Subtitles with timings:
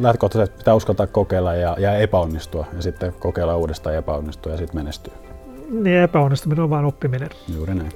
[0.00, 4.76] lähtökohtaisesti pitää uskaltaa kokeilla ja, ja epäonnistua ja sitten kokeilla uudestaan ja epäonnistua ja sitten
[4.76, 5.12] menestyy.
[5.70, 7.28] Niin epäonnistuminen on vain oppiminen.
[7.54, 7.92] Juuri näin.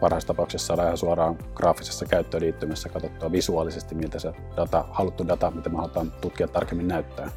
[0.00, 5.68] Parhaassa tapauksessa saadaan ihan suoraan graafisessa käyttöliittymässä katsottua visuaalisesti, miltä se data, haluttu data, mitä
[5.68, 7.30] me halutaan tutkia tarkemmin näyttää.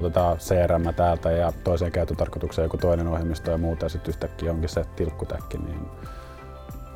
[0.00, 4.68] Otetaan CRM täältä ja toiseen käyttötarkoitukseen joku toinen ohjelmisto ja muuta ja sitten yhtäkkiä onkin
[4.68, 5.80] se tilkkutäkki, niin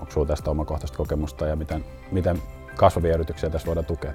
[0.09, 2.43] sinulla tästä omakohtaista kokemusta ja miten, miten
[2.77, 4.13] kasvavia yrityksiä tässä voidaan tukea?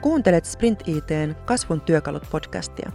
[0.00, 2.92] Kuuntelet Sprint ITn Kasvun työkalut podcastia.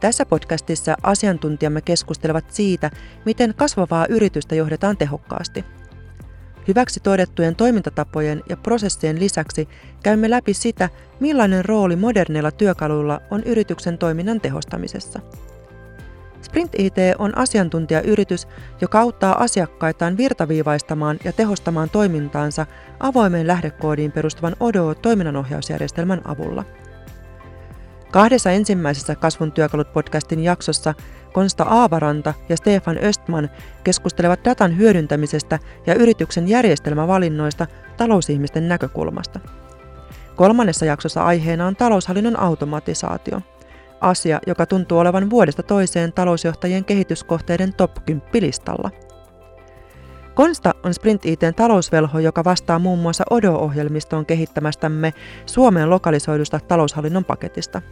[0.00, 2.90] Tässä podcastissa asiantuntijamme keskustelevat siitä,
[3.24, 5.64] miten kasvavaa yritystä johdetaan tehokkaasti.
[6.68, 9.68] Hyväksi todettujen toimintatapojen ja prosessien lisäksi
[10.02, 10.88] käymme läpi sitä,
[11.20, 15.20] millainen rooli moderneilla työkaluilla on yrityksen toiminnan tehostamisessa–
[16.46, 18.48] Sprint IT on asiantuntijayritys,
[18.80, 22.66] joka auttaa asiakkaitaan virtaviivaistamaan ja tehostamaan toimintaansa
[23.00, 26.64] avoimeen lähdekoodiin perustuvan ODO-toiminnanohjausjärjestelmän avulla.
[28.10, 30.94] Kahdessa ensimmäisessä Kasvun työkalut podcastin jaksossa
[31.32, 33.50] Konsta Aavaranta ja Stefan Östman
[33.84, 39.40] keskustelevat datan hyödyntämisestä ja yrityksen järjestelmävalinnoista talousihmisten näkökulmasta.
[40.36, 43.40] Kolmannessa jaksossa aiheena on taloushallinnon automatisaatio–
[44.00, 48.90] asia, joka tuntuu olevan vuodesta toiseen talousjohtajien kehityskohteiden top 10 listalla.
[50.34, 55.14] Konsta on Sprint ITn talousvelho, joka vastaa muun muassa Odo-ohjelmistoon kehittämästämme
[55.46, 57.82] Suomeen lokalisoidusta taloushallinnon paketista.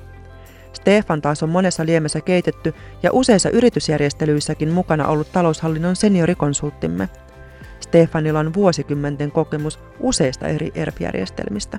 [0.72, 7.08] Stefan taas on monessa liemessä keitetty ja useissa yritysjärjestelyissäkin mukana ollut taloushallinnon seniorikonsulttimme.
[7.80, 11.78] Stefanilla on vuosikymmenten kokemus useista eri ERP-järjestelmistä.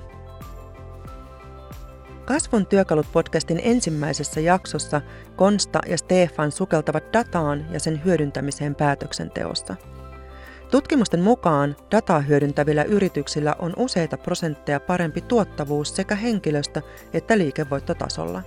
[2.26, 5.00] Kasvun työkalut podcastin ensimmäisessä jaksossa
[5.36, 9.76] Konsta ja Stefan sukeltavat dataan ja sen hyödyntämiseen päätöksenteossa.
[10.70, 16.82] Tutkimusten mukaan dataa hyödyntävillä yrityksillä on useita prosentteja parempi tuottavuus sekä henkilöstö-
[17.12, 18.42] että liikevoittotasolla.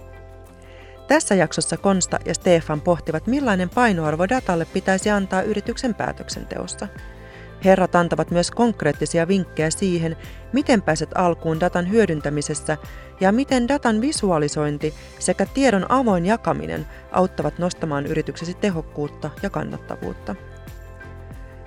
[1.08, 6.88] Tässä jaksossa Konsta ja Stefan pohtivat, millainen painoarvo datalle pitäisi antaa yrityksen päätöksenteossa–
[7.66, 10.16] Herrat antavat myös konkreettisia vinkkejä siihen,
[10.54, 12.78] miten pääset alkuun datan hyödyntämisessä
[13.20, 20.36] ja miten datan visualisointi sekä tiedon avoin jakaminen auttavat nostamaan yrityksesi tehokkuutta ja kannattavuutta.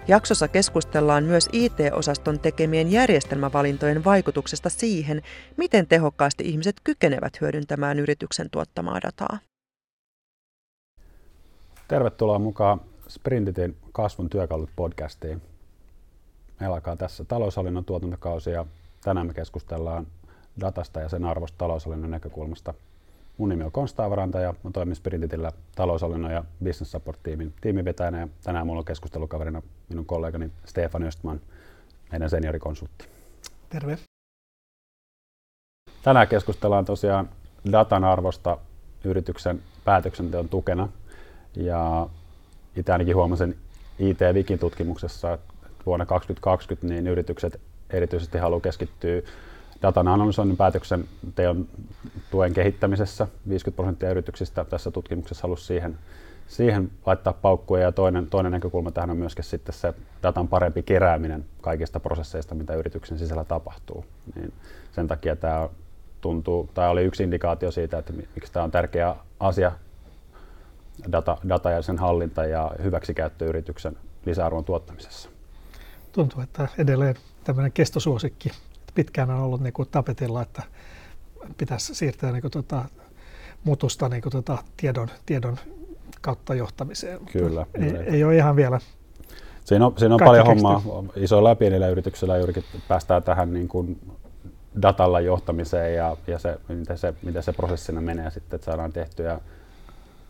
[0.09, 5.23] Jaksossa keskustellaan myös IT-osaston tekemien järjestelmävalintojen vaikutuksesta siihen,
[5.57, 9.39] miten tehokkaasti ihmiset kykenevät hyödyntämään yrityksen tuottamaa dataa.
[11.89, 15.52] Tervetuloa mukaan Sprintitin kasvun työkalut podcastiin.
[16.63, 18.67] Meillä alkaa tässä taloushallinnon tuotantokausi ja
[19.05, 20.07] tänään me keskustellaan
[20.61, 22.75] datasta ja sen arvosta taloushallinnon näkökulmasta.
[23.39, 28.29] Mun nimi on Konsta Avaranta ja mä toimin Spirititillä taloushallinnon ja business support-tiimin tiimivetäjänä ja
[28.45, 31.41] tänään mulla on keskustelukaverina minun kollegani Stefan Östman,
[32.13, 33.09] meidän seniorikonsultti.
[33.69, 33.99] Terve.
[36.03, 37.29] Tänään keskustellaan tosiaan
[37.73, 38.59] datan arvosta
[39.05, 40.89] yrityksen päätöksenteon tukena
[41.57, 42.07] ja
[42.77, 43.57] itse ainakin huomasin
[43.99, 45.52] IT-Vikin tutkimuksessa, että
[45.87, 47.61] vuonna 2020 niin yritykset
[47.91, 49.23] erityisesti haluaa keskittyä
[49.83, 51.69] datan analysoinnin päätöksenteon
[52.31, 53.29] tuen kehittämisessä.
[53.49, 55.99] 50 prosenttia yrityksistä tässä tutkimuksessa halusi siihen,
[56.47, 61.45] siihen laittaa paukkuja ja toinen, toinen näkökulma tähän on myöskin sitten se datan parempi kerääminen
[61.61, 64.05] kaikista prosesseista, mitä yrityksen sisällä tapahtuu.
[64.35, 64.53] Niin
[64.93, 65.69] sen takia tämä
[66.21, 69.73] tuntuu, tai oli yksi indikaatio siitä, että miksi tämä on tärkeä asia,
[71.13, 75.32] data, data ja sen hallinta ja hyväksikäyttö yrityksen lisäarvon tuottamisessa
[76.13, 77.15] tuntuu, että edelleen
[77.45, 78.51] tämmöinen kestosuosikki
[78.95, 80.63] pitkään on ollut niin kuin tapetilla, että
[81.57, 82.85] pitäisi siirtää niin kuin, tota,
[83.65, 85.57] mutusta niin kuin, tota, tiedon, tiedon
[86.21, 87.21] kautta johtamiseen.
[87.33, 87.67] Kyllä.
[87.75, 88.81] Ei, ei ole ihan vielä
[89.65, 90.83] Siinä on, siinä on paljon hommaa
[91.17, 94.01] isoilla ja pienillä yrityksillä juurikin päästään tähän niin kuin
[94.83, 99.41] datalla johtamiseen ja, ja se, miten, se, miten se prosessina menee sitten, että saadaan tehtyä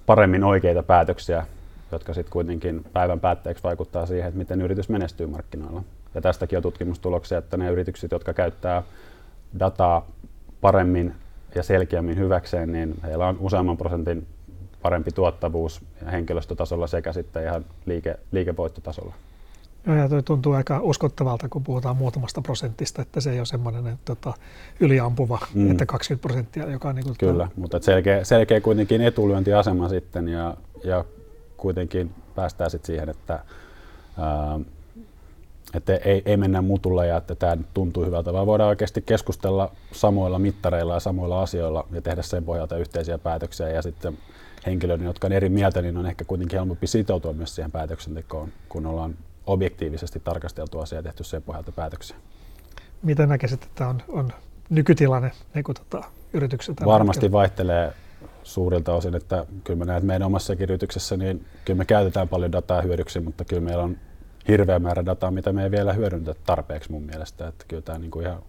[0.07, 1.47] paremmin oikeita päätöksiä
[1.93, 5.83] jotka sitten kuitenkin päivän päätteeksi vaikuttaa siihen, että miten yritys menestyy markkinoilla.
[6.15, 8.83] Ja tästäkin on tutkimustuloksia, että ne yritykset, jotka käyttää
[9.59, 10.07] dataa
[10.61, 11.15] paremmin
[11.55, 14.27] ja selkeämmin hyväkseen, niin heillä on useamman prosentin
[14.83, 15.81] parempi tuottavuus
[16.13, 19.15] henkilöstötasolla sekä sitten ihan liike, liikevoittotasolla.
[19.87, 23.99] Joo, ja toi tuntuu aika uskottavalta, kun puhutaan muutamasta prosentista, että se ei ole semmoinen
[24.05, 24.35] tota,
[24.81, 25.71] yliampuva, mm.
[25.71, 30.57] että 20 prosenttia, joka on niin kuin Kyllä, mutta selkeä, selkeä kuitenkin etulyöntiasema sitten ja,
[30.85, 31.05] ja
[31.63, 33.39] kuitenkin päästään sit siihen, että,
[34.19, 34.61] ää,
[35.75, 40.39] että ei, ei mennä mutulle ja että tämä tuntuu hyvältä, vaan voidaan oikeasti keskustella samoilla
[40.39, 44.19] mittareilla ja samoilla asioilla ja tehdä sen pohjalta yhteisiä päätöksiä ja sitten
[44.67, 48.87] henkilöiden, jotka on eri mieltä, niin on ehkä kuitenkin helpompi sitoutua myös siihen päätöksentekoon, kun
[48.87, 49.15] ollaan
[49.47, 52.17] objektiivisesti tarkasteltu asia ja tehty sen pohjalta päätöksiä.
[53.03, 54.33] Miten näkisit, että on, on
[54.71, 56.85] nykytilanne niin kuin, tota, yrityksessä?
[56.85, 57.39] Varmasti hetkellä?
[57.39, 57.93] vaihtelee
[58.43, 62.53] suurilta osin, että kyllä mä näen, että meidän omassa yrityksessä, niin kyllä me käytetään paljon
[62.53, 63.97] dataa hyödyksi, mutta kyllä meillä on
[64.49, 67.49] hirveä määrä dataa, mitä me ei vielä hyödyntä tarpeeksi mun mielestä.
[67.49, 68.43] Että kyllä tämä niin kuin ihan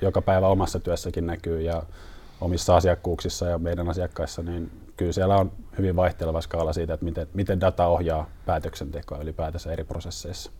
[0.00, 1.82] joka päivä omassa työssäkin näkyy ja
[2.40, 7.26] omissa asiakkuuksissa ja meidän asiakkaissa, niin kyllä siellä on hyvin vaihteleva skaala siitä, että miten,
[7.34, 10.52] miten data ohjaa päätöksentekoa ylipäätänsä eri prosesseissa.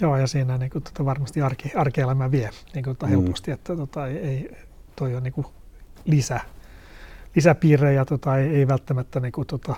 [0.00, 3.54] Joo, ja siinä niin kuin, tota, varmasti arki, arkielämä vie niin kuin, tota, helposti, mm.
[3.54, 4.56] että tota, ei,
[4.96, 5.46] toi on niin kuin,
[6.04, 6.40] lisä,
[7.36, 9.74] lisäpiirrejä tota, ei, ei välttämättä niin kuin, tota,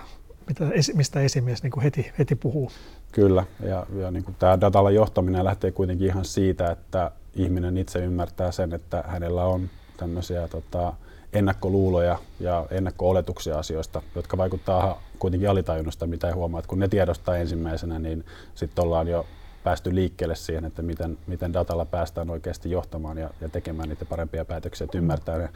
[0.49, 0.65] mitä,
[0.95, 2.71] mistä esimies niin kuin heti, heti puhuu.
[3.12, 7.99] Kyllä, ja, ja niin kuin tämä datalla johtaminen lähtee kuitenkin ihan siitä, että ihminen itse
[7.99, 10.93] ymmärtää sen, että hänellä on tämmöisiä tota,
[11.33, 17.37] ennakkoluuloja ja ennakko-oletuksia asioista, jotka vaikuttaa kuitenkin alitajunnasta, mitä ei huomaa, että kun ne tiedostaa
[17.37, 18.25] ensimmäisenä, niin
[18.55, 19.27] sitten ollaan jo
[19.65, 24.45] päästy liikkeelle siihen, että miten, miten datalla päästään oikeasti johtamaan ja, ja tekemään niitä parempia
[24.45, 25.49] päätöksiä, että ymmärtää ne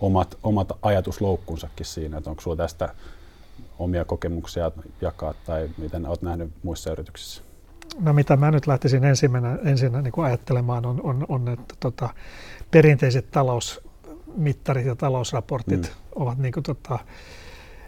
[0.00, 2.94] omat, omat ajatusloukkunsakin siinä, että onko sinulla tästä
[3.78, 7.42] omia kokemuksia jakaa tai miten olet nähnyt muissa yrityksissä?
[8.00, 12.08] No mitä mä nyt lähtisin ensimmäisenä, ensin niin kuin ajattelemaan on, on, on että tota,
[12.70, 15.88] perinteiset talousmittarit ja talousraportit mm.
[16.14, 16.98] ovat niin kuin, tota,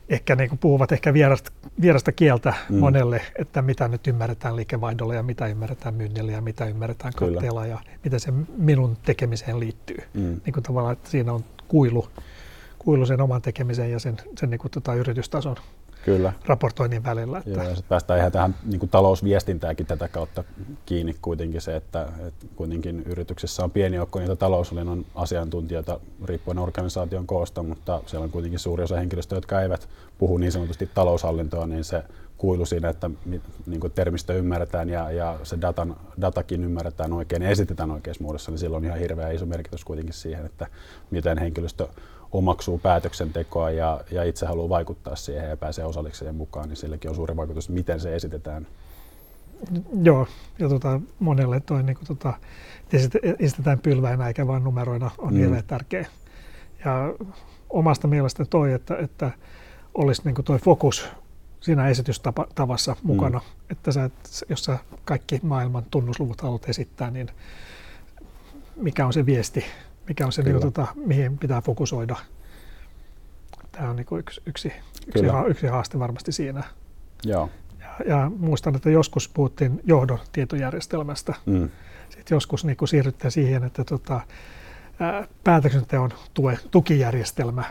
[0.09, 2.79] ehkä niin kuin puhuvat ehkä vierasta, vierasta kieltä mm.
[2.79, 7.79] monelle, että mitä nyt ymmärretään liikevaihdolla ja mitä ymmärretään myynnillä ja mitä ymmärretään katteella ja
[8.05, 9.99] miten se minun tekemiseen liittyy.
[10.15, 10.41] Mm.
[10.45, 12.09] Niin kuin tavallaan, että siinä on kuilu,
[12.79, 15.57] kuilu sen oman tekemisen ja sen, sen niin kuin tota yritystason
[16.05, 16.33] Kyllä.
[16.47, 17.39] raportoinnin välillä.
[17.39, 17.51] Että...
[17.51, 20.45] Joo, ja sitten päästään ihan tähän niin kuin talousviestintääkin tätä kautta
[20.87, 27.27] kiinni kuitenkin se, että, että kuitenkin yrityksessä on pieni joukko niitä taloushallinnon asiantuntijoita riippuen organisaation
[27.27, 29.89] koosta, mutta siellä on kuitenkin suuri osa henkilöstöä, jotka eivät
[30.19, 32.03] puhu niin sanotusti taloushallintoa, niin se
[32.41, 33.11] kuilu siinä, että
[33.67, 38.51] niin kuin termistö ymmärretään ja, ja se datan, datakin ymmärretään oikein ja esitetään oikeassa muodossa,
[38.51, 40.67] niin silloin on ihan hirveä iso merkitys kuitenkin siihen, että
[41.11, 41.89] miten henkilöstö
[42.33, 47.15] omaksuu päätöksentekoa ja, ja itse haluaa vaikuttaa siihen ja pääsee osallikseen mukaan, niin silläkin on
[47.15, 48.67] suuri vaikutus, miten se esitetään.
[50.03, 50.27] Joo,
[50.59, 52.33] ja tota, monelle toi niin kuin, tota,
[53.39, 55.41] esitetään pylväinä eikä vain numeroina on mm.
[55.41, 56.07] hirveän tärkeä.
[56.85, 57.15] Ja
[57.71, 59.31] omasta mielestä toi, että, että
[59.95, 61.09] olisi niin kuin toi fokus
[61.61, 63.67] siinä esitystavassa mukana, mm.
[63.71, 64.11] että sä,
[64.49, 67.29] jos sä kaikki maailman tunnusluvut haluat esittää, niin
[68.77, 69.65] mikä on se viesti,
[70.09, 72.17] mikä on se, niin, tota, mihin pitää fokusoida.
[73.73, 74.73] Tämä on niin yksi, yksi,
[75.07, 76.65] yksi, ha, yksi haaste varmasti siinä.
[77.25, 77.51] Joo.
[77.81, 81.35] Ja, ja muistan, että joskus puhuttiin johdon tietojärjestelmästä.
[81.47, 81.71] Mm.
[82.09, 84.21] Sitten joskus niin siirryttiin siihen, että tota,
[85.01, 87.65] ää, päätöksenteon tue, tukijärjestelmä.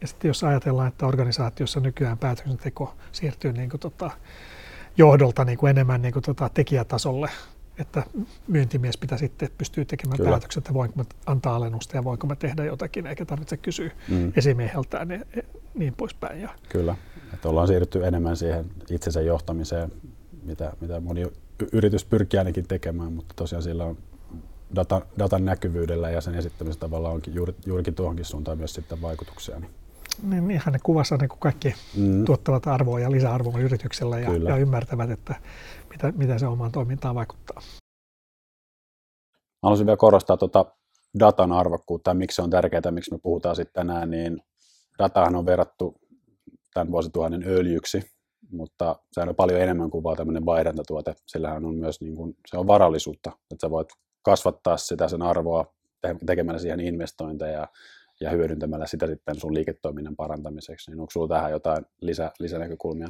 [0.00, 4.10] Ja sitten jos ajatellaan, että organisaatiossa nykyään päätöksenteko siirtyy niin kuin, tota,
[4.96, 7.30] johdolta niin kuin enemmän niin kuin, tota, tekijätasolle,
[7.78, 8.02] että
[8.48, 10.30] myyntimies pitää sitten pystyä tekemään Kyllä.
[10.30, 14.32] päätökset, että voinko mä antaa alennusta ja voinko mä tehdä jotakin, eikä tarvitse kysyä mm.
[14.36, 15.42] esimieheltään ja
[15.74, 16.40] niin poispäin.
[16.40, 16.50] Ja.
[16.68, 16.96] Kyllä,
[17.34, 19.92] että ollaan siirrytty enemmän siihen itsensä johtamiseen,
[20.42, 21.26] mitä, mitä moni
[21.72, 23.96] yritys pyrkii ainakin tekemään, mutta tosiaan sillä on
[24.74, 29.60] datan, datan näkyvyydellä ja sen esittämisellä tavalla onkin juuri, juurikin tuohonkin suuntaan myös sitten vaikutuksia.
[29.60, 29.70] Niin
[30.22, 32.24] niin ihan ne kuvassa niin kuin kaikki mm.
[32.24, 35.34] tuottavat arvoa ja lisäarvoa yrityksellä ja, ja ymmärtävät, että
[35.90, 37.62] mitä, mitä se omaan toimintaan vaikuttaa.
[39.62, 40.64] Haluaisin vielä korostaa tuota
[41.18, 44.42] datan arvokkuutta ja miksi se on tärkeää, miksi me puhutaan sitten tänään, niin
[44.98, 45.94] datahan on verrattu
[46.74, 48.02] tämän vuosituhannen öljyksi,
[48.52, 51.14] mutta se on paljon enemmän kuin vaan tämmöinen vaihdantatuote.
[51.26, 53.88] Sillähän on myös niin kuin, se on varallisuutta, että sä voit
[54.22, 55.74] kasvattaa sitä sen arvoa
[56.26, 57.68] tekemällä siihen investointeja ja
[58.20, 60.90] hyödyntämällä sitä sitten sun liiketoiminnan parantamiseksi.
[60.90, 63.08] Niin onko sinulla tähän jotain lisä, lisänäkökulmia?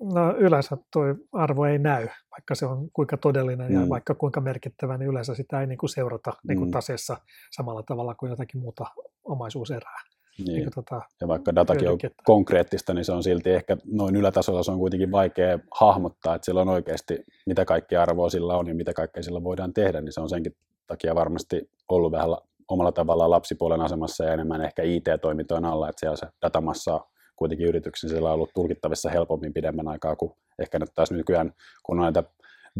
[0.00, 3.80] No yleensä tuo arvo ei näy, vaikka se on kuinka todellinen mm.
[3.80, 6.48] ja vaikka kuinka merkittävä, niin yleensä sitä ei niin kuin seurata mm.
[6.48, 7.16] niin kuin taseessa
[7.56, 8.86] samalla tavalla kuin jotakin muuta
[9.24, 10.00] omaisuuserää.
[10.38, 10.46] Niin.
[10.46, 14.70] Niin tota, ja vaikka datakin on konkreettista, niin se on silti ehkä noin ylätasolla se
[14.70, 18.92] on kuitenkin vaikea hahmottaa, että sillä on oikeasti mitä kaikkea arvoa sillä on ja mitä
[18.92, 22.30] kaikkea sillä voidaan tehdä, niin se on senkin takia varmasti ollut vähän
[22.68, 27.00] omalla tavallaan lapsipuolen asemassa ja enemmän ehkä IT-toimintojen alla, että siellä se datamassa
[27.36, 31.98] kuitenkin yrityksen siellä on ollut tulkittavissa helpommin pidemmän aikaa kuin ehkä nyt taas nykyään, kun
[31.98, 32.22] on näitä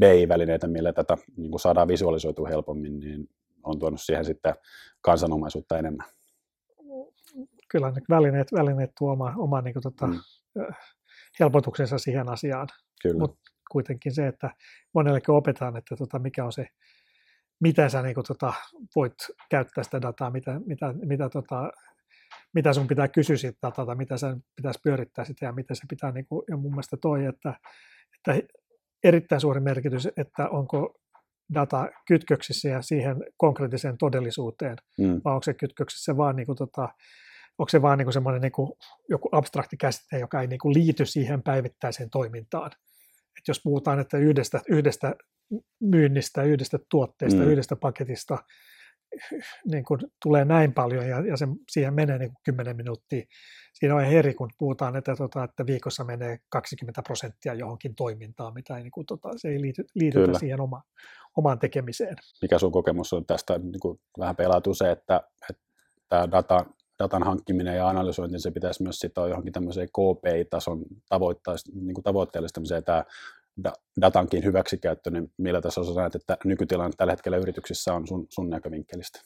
[0.00, 3.28] BI-välineitä, millä tätä niin kuin saadaan visualisoitua helpommin, niin
[3.62, 4.54] on tuonut siihen sitten
[5.00, 6.06] kansanomaisuutta enemmän.
[7.68, 10.20] Kyllä ne välineet, välineet tuo oma, oma niin kuin, tota, mm.
[11.40, 12.68] helpotuksensa siihen asiaan,
[13.18, 14.50] mutta kuitenkin se, että
[14.94, 16.66] monellekin opetaan, että tota, mikä on se
[17.60, 18.52] miten sä niin kuin, tota,
[18.96, 19.14] voit
[19.50, 21.70] käyttää sitä dataa, mitä, mitä, mitä, tota,
[22.54, 26.12] mitä sun pitää kysyä siitä dataa, mitä sen pitäisi pyörittää sitä ja miten se pitää,
[26.12, 27.54] niin kuin, ja mun mielestä toi, että,
[28.16, 28.48] että
[29.04, 30.94] erittäin suuri merkitys, että onko
[31.54, 35.20] data kytköksissä ja siihen konkreettiseen todellisuuteen, Mm.
[35.24, 36.88] vai onko se kytköksissä vaan niin kuin, tota,
[37.58, 38.72] onko se vaan niin kuin semmoinen niin kuin,
[39.08, 42.70] joku abstrakti käsite, joka ei niin kuin liity siihen päivittäiseen toimintaan.
[43.38, 45.14] Et jos puhutaan, että yhdestä, yhdestä
[45.80, 47.48] myynnistä, yhdestä tuotteesta, Mm.
[47.48, 48.38] yhdestä paketista
[49.70, 53.24] niin kuin tulee näin paljon ja, ja se, siihen menee niin kuin 10 minuuttia.
[53.74, 58.76] Siinä on eri, kun puhutaan, että, tota, että viikossa menee 20 prosenttia johonkin toimintaan, mitä
[58.76, 60.38] ei, niin kuin, tota, se ei liity, liitytä Kyllä.
[60.38, 60.82] siihen oma,
[61.36, 62.16] omaan tekemiseen.
[62.42, 65.62] Mikä sun kokemus on tästä, niin kuin vähän pelautuu se, että, että
[66.08, 66.66] tämä data,
[66.98, 70.84] datan hankkiminen ja analysointi, se pitäisi myös sitoa johonkin tämmöiseen KPI-tason
[71.74, 73.04] niin tavoitteellistamiseen tämä
[73.64, 78.26] da- datankin hyväksikäyttö, niin millä tässä sä näet, että nykytilanne tällä hetkellä yrityksissä on sun,
[78.28, 79.20] sun näkövinkkelistä?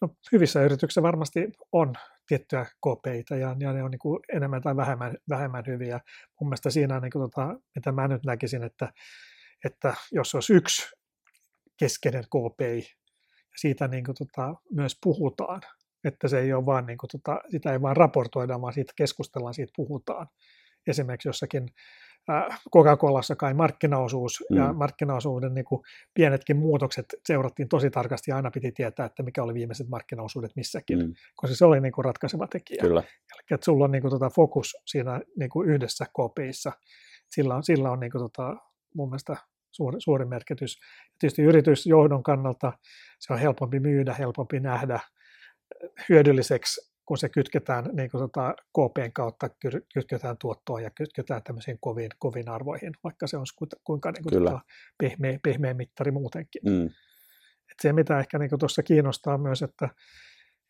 [0.00, 1.94] No, hyvissä yrityksissä varmasti on
[2.28, 6.00] tiettyjä KPItä ja, ja ne on niin enemmän tai vähemmän, vähemmän hyviä.
[6.40, 8.92] Mun mielestä siinä niin kuin tota, mitä mä nyt näkisin, että,
[9.64, 10.82] että jos olisi yksi
[11.76, 12.78] keskeinen KPI
[13.28, 15.60] ja siitä niin kuin tota, myös puhutaan,
[16.06, 19.54] että se ei ole vaan, niin kuin tota, sitä ei vaan raportoida, vaan siitä keskustellaan,
[19.54, 20.26] siitä puhutaan.
[20.86, 21.68] Esimerkiksi jossakin
[22.30, 24.56] äh, Coca-Colassa kai markkinaosuus mm.
[24.56, 25.82] ja markkinaosuuden niin kuin
[26.14, 30.98] pienetkin muutokset seurattiin tosi tarkasti ja aina piti tietää, että mikä oli viimeiset markkinaosuudet missäkin,
[30.98, 31.14] mm.
[31.36, 32.80] koska se oli niin kuin ratkaiseva tekijä.
[32.80, 36.72] Kyllä, Eli että sulla on niin kuin tota fokus siinä niin kuin yhdessä KPIssa.
[37.30, 38.56] Sillä on, sillä on niin kuin tota,
[38.94, 39.36] mun mielestä
[39.76, 40.78] suuri, suuri merkitys.
[40.80, 42.72] Ja tietysti yritysjohdon kannalta
[43.18, 45.00] se on helpompi myydä, helpompi nähdä
[46.08, 51.78] hyödylliseksi, kun se kytketään niin kuin tota KPn kautta, ky- kytketään tuottoon ja kytketään tämmöisiin
[51.80, 54.60] koviin, koviin arvoihin, vaikka se on kuinka, kuinka niin kuin tota
[54.98, 56.62] pehmeä, pehmeä mittari muutenkin.
[56.64, 56.86] mm.
[57.70, 59.88] Et se, mitä ehkä niin tuossa kiinnostaa myös, että,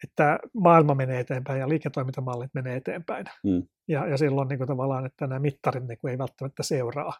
[0.05, 3.26] että maailma menee eteenpäin ja liiketoimintamallit menee eteenpäin.
[3.45, 3.62] Mm.
[3.88, 7.12] Ja, ja silloin niin kuin tavallaan, että nämä mittarit niin kuin ei välttämättä seuraa.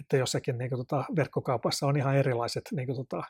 [0.00, 3.22] Että jossakin niin kuin tota, verkkokaupassa on ihan erilaiset niin kuin tota,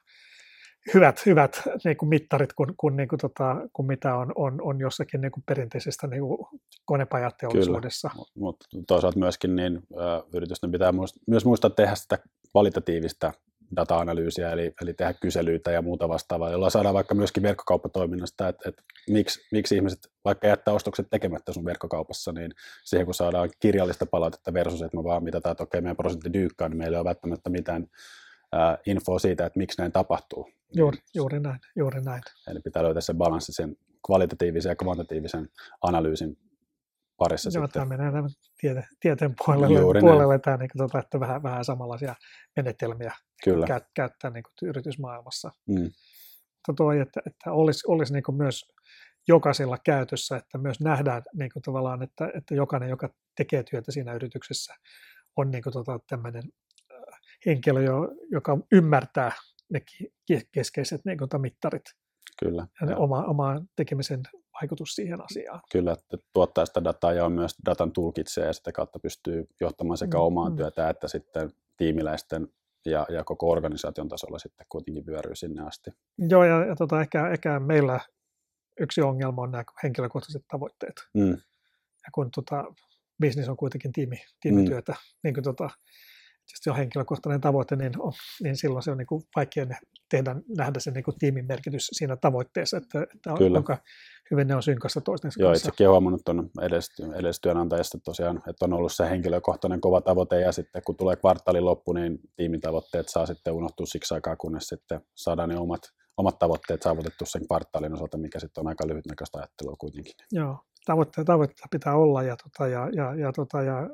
[0.95, 4.81] hyvät, hyvät niin kuin mittarit kuin, kuin, niin kuin tota, kuin mitä on, on, on
[4.81, 6.39] jossakin niin kuin perinteisestä niin kuin
[6.85, 8.11] konepajateollisuudessa.
[8.35, 12.19] mutta toisaalta myöskin niin, ö, yritysten pitää muist- myös muistaa tehdä sitä
[12.51, 13.33] kvalitatiivista
[13.77, 18.83] data-analyysiä, eli, eli tehdä kyselyitä ja muuta vastaavaa, jolla saadaan vaikka myöskin verkkokauppatoiminnasta, että, että
[19.11, 22.53] miksi, miksi ihmiset vaikka jättää ostokset tekemättä sun verkkokaupassa, niin
[22.85, 26.69] siihen kun saadaan kirjallista palautetta versus, että me vaan mitataan, että okei, meidän prosentti dyykkaa,
[26.69, 27.87] niin meillä ei ole välttämättä mitään
[28.53, 30.49] ää, infoa siitä, että miksi näin tapahtuu.
[30.77, 32.23] Juuri, juuri näin, juuri näin.
[32.47, 33.77] Eli pitää löytää se balanssi sen
[34.07, 35.49] kvalitatiivisen ja kvantitatiivisen
[35.83, 36.37] analyysin
[37.17, 37.83] parissa Joo, sitten.
[37.83, 41.65] tämä menee tämän tiete, tieteen puolelle, Juuri puolelle tämä, niin kuin, tota, että vähän, vähän
[41.65, 42.15] samanlaisia
[42.57, 43.13] menetelmiä
[43.45, 43.67] Kyllä.
[43.67, 45.51] käyt, käyttää niin kuin, yritysmaailmassa.
[45.69, 45.91] Mm.
[46.69, 48.65] Mutta toi, että, että olisi, olisi niin kuin myös
[49.29, 54.13] jokaisella käytössä, että myös nähdään niin kuin tavallaan, että, että jokainen, joka tekee työtä siinä
[54.13, 54.75] yrityksessä,
[55.37, 56.43] on niin kuin tota, tämmöinen
[56.93, 59.33] äh, henkilö, jo, joka ymmärtää
[59.75, 59.81] ne
[60.53, 61.83] keskeiset niin tota mittarit
[62.39, 62.67] Kyllä.
[62.81, 64.23] ja ne oma, oma tekemisen
[64.61, 65.61] vaikutus siihen asiaan.
[65.73, 69.99] Kyllä, että tuottaa sitä dataa ja on myös datan tulkitsija ja sitä kautta pystyy johtamaan
[69.99, 70.57] sekä Mm, omaa mm.
[70.57, 72.49] työtä että sitten tiimiläisten
[72.87, 75.91] ja, ja koko organisaation tasolla sitten kuitenkin vyöryy sinne asti.
[76.19, 78.01] Joo, ja, ja tota, ehkä, ehkä meillä
[78.81, 80.95] yksi ongelma on nämä henkilökohtaiset tavoitteet.
[81.15, 81.31] Mm,
[82.05, 82.65] Ja kun tota,
[83.21, 84.99] business on kuitenkin tiimi, tiimityötä, mm.
[85.25, 85.71] niin kuin tota,
[86.53, 89.67] jos se on henkilökohtainen tavoite, niin, on, niin silloin se on niin kuin vaikea
[90.11, 93.59] tehdä, nähdä se niin kuin tiimin merkitys siinä tavoitteessa, että, että on, Kyllä.
[93.59, 93.79] kuinka
[94.31, 95.69] hyvin ne on synkassa toistensa Joo, kanssa.
[95.69, 96.51] itsekin olen huomannut tuon
[97.19, 101.93] edellistyönantajasta tosiaan, että on ollut se henkilökohtainen kova tavoite ja sitten kun tulee kvartaalin loppu,
[101.93, 105.81] niin tiimitavoitteet saa sitten unohtua siksi aikaa, kunnes sitten saadaan ne omat,
[106.17, 110.13] omat tavoitteet saavutettu sen kvartaalin osalta, mikä sitten on aika lyhytnäköistä ajattelua kuitenkin.
[110.33, 113.91] Joo, tavoitteita, tavoitteita pitää olla ja, tota, ja, ja, ja, tota, ja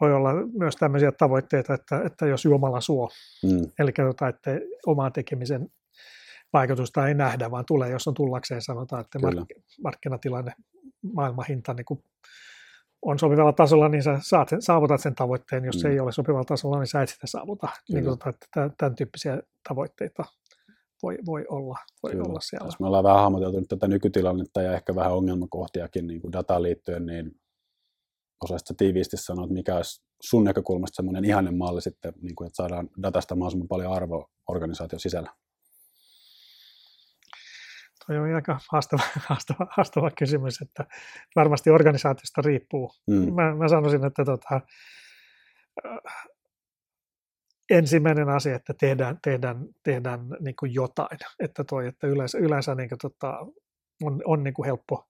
[0.00, 3.08] voi olla myös tämmöisiä tavoitteita, että, että jos Jumala suo,
[3.42, 4.50] Mm, eli tota, että
[4.86, 5.68] oman tekemisen
[6.52, 10.52] vaikutusta ei nähdä, vaan tulee, jos on tullakseen, sanotaan, että mark- markkinatilanne,
[11.14, 12.04] maailmanhinta niin kuin
[13.02, 15.64] on sopivalla tasolla, niin sä saat sen, saavutat sen tavoitteen.
[15.64, 15.92] Jos se Mm.
[15.94, 17.66] ei ole sopivalla tasolla, niin sä et sitä saavuta.
[17.88, 18.08] Niin Kyllä.
[18.08, 20.24] kuin, tota, että tämän, tämän tyyppisiä tavoitteita
[21.02, 22.24] voi, voi olla, voi Kyllä.
[22.28, 22.66] olla siellä.
[22.66, 26.62] Jos me ollaan vähän hahmoteltu nyt tätä nykytilannetta ja ehkä vähän ongelmakohtiakin niin kuin dataan
[26.62, 27.32] liittyen, niin
[28.44, 32.56] osaisitko tiiviisti sanoa, että mikä olisi sun näkökulmasta semmoinen ihanen malli sitten, niin kuin, että
[32.56, 35.30] saadaan datasta mahdollisimman paljon arvoa organisaation sisällä?
[38.06, 40.84] Toi on aika haastava, haastava, haastava kysymys, että
[41.36, 42.92] varmasti organisaatiosta riippuu.
[43.06, 44.60] Mm, Mä, mä sanoisin, että tota,
[47.70, 51.18] ensimmäinen asia, että tehdään, tehdään, tehdään niin kuin jotain.
[51.40, 53.38] Että, toi, että yleensä, yleensä niin kuin, tota,
[54.02, 55.08] on, on niin kuin helppo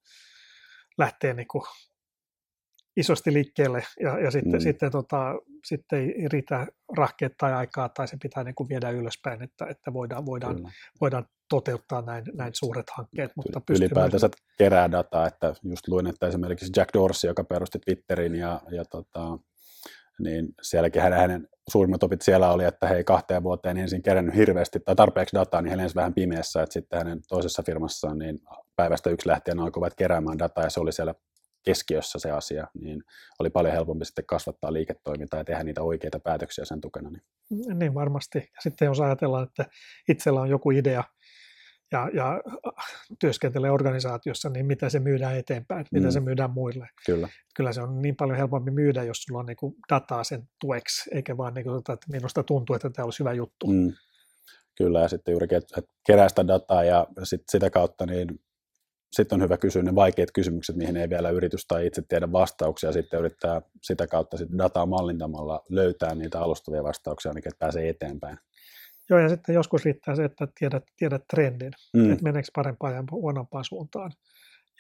[0.99, 1.62] lähteä niin kuin
[2.97, 4.61] isosti liikkeelle ja, ja sitten, Mm.
[4.61, 5.35] sitten, tota,
[5.65, 9.93] sitten ei riitä rahkeet tai aikaa tai se pitää niin kuin viedä ylöspäin, että, että
[9.93, 10.71] voidaan, voidaan, Kyllä.
[11.00, 13.31] voidaan toteuttaa näin, näin suuret hankkeet.
[13.37, 17.79] Mutta Yl- pystyy ylipäätänsä kerää dataa, että just luin, että esimerkiksi Jack Dorsey, joka perusti
[17.79, 19.38] Twitterin ja, ja tota,
[20.19, 24.81] niin sielläkin hänen, hänen suurimmat opit siellä oli, että hei kahteen vuoteen ensin kerännyt hirveästi
[24.81, 28.38] tai tarpeeksi dataa, niin hän vähän pimeässä, että sitten hänen toisessa firmassaan niin
[28.76, 31.15] päivästä yksi lähtien alkoivat keräämään dataa ja se oli siellä
[31.66, 33.02] keskiössä se asia, niin
[33.40, 37.11] oli paljon helpompi sitten kasvattaa liiketoimintaa ja tehdä niitä oikeita päätöksiä sen tukena.
[37.11, 37.23] Niin.
[37.78, 38.38] Niin varmasti.
[38.38, 39.64] Ja sitten jos ajatellaan, että
[40.08, 41.04] itsellä on joku idea
[41.92, 42.85] ja, ja äh,
[43.20, 46.12] työskentelee organisaatiossa, niin mitä se myydään eteenpäin, että mitä Mm.
[46.12, 46.88] se myydään muille.
[47.06, 50.49] Kyllä, Kyllä se on niin paljon helpompi myydä, jos sulla on niin kuin dataa sen
[50.61, 53.66] tueksi, eikä vaan niin kuin, että minusta tuntuu, että tämä olisi hyvä juttu.
[53.66, 53.92] Mm.
[54.78, 58.40] Kyllä, ja sitten että kerää sitä dataa ja sit sitä kautta niin
[59.13, 62.93] sitten on hyvä kysyä ne vaikeat kysymykset, mihin ei vielä yritys tai itse tiedä vastauksia,
[62.93, 68.39] sitten yrittää sitä kautta sitten dataa mallintamalla löytää niitä alustavia vastauksia, että pääsee eteenpäin.
[69.11, 72.03] Joo, ja sitten joskus riittää se, että tiedät, tiedät trendin, Mm.
[72.03, 72.13] mm.
[72.13, 74.13] että meneekö parempaan ja huonompaan suuntaan.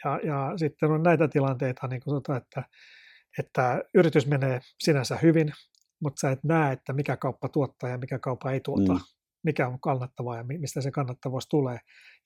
[0.04, 2.62] Ja, ja sitten on näitä tilanteita, niin kuin tota, että,
[3.38, 5.52] että yritys menee sinänsä hyvin,
[6.00, 9.00] mutta sä et näe, että mikä kauppa tuottaa ja mikä kauppa ei tuota, Mm.
[9.46, 11.78] Mikä on kannattavaa ja mi- mistä se kannattavuus tulee.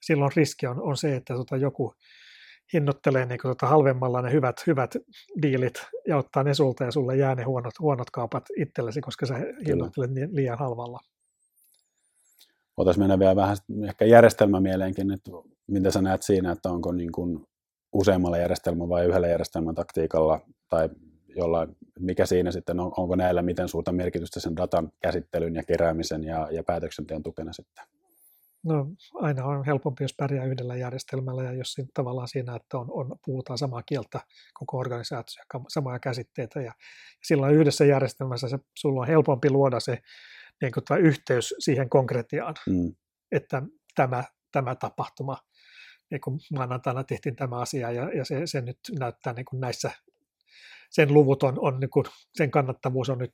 [0.03, 1.95] Silloin riski on, on se, että tota joku
[2.73, 4.95] hinnoittelee niin kuin tota halvemmalla ne hyvät, hyvät
[5.43, 5.75] diilit
[6.09, 9.35] ja ottaa ne sulta ja sulle jää ne huonot, huonot kaupat itsellesi, koska sä
[9.67, 11.01] hinnoittelet liian halvalla.
[12.77, 13.57] Voitaisiin mennä vielä vähän
[13.89, 15.31] ehkä järjestelmämieleenkin, että
[15.67, 17.47] mitä sä näet siinä, että onko niin kuin
[17.93, 20.89] useammalla järjestelmä vai yhdellä järjestelmän taktiikalla tai
[21.37, 26.25] jollain, mikä siinä sitten on, onko näillä miten suurta merkitystä sen datan käsittelyn ja keräämisen
[26.25, 27.85] ja, ja päätöksenteon tukena sitten?
[28.65, 32.87] No aina on helpompi, jos pärjää yhdellä järjestelmällä ja jos siinä, tavallaan siinä, että on,
[32.91, 34.21] on, puhutaan samaa kieltä
[34.55, 36.73] koko organisaatio, samoja käsitteitä ja, ja
[37.25, 39.99] silloin yhdessä järjestelmässä se, sulla on helpompi luoda se
[40.61, 42.95] niin kuin, yhteys siihen konkretiaan, Mm,
[43.33, 43.63] että
[43.95, 45.39] tämä, tämä tapahtuma,
[46.11, 49.91] niin kuin maanantaina tehtiin tämä asia ja, ja se, se nyt näyttää niin kuin näissä,
[50.91, 53.33] sen luvut on, on niin kuin, sen kannattavuus on nyt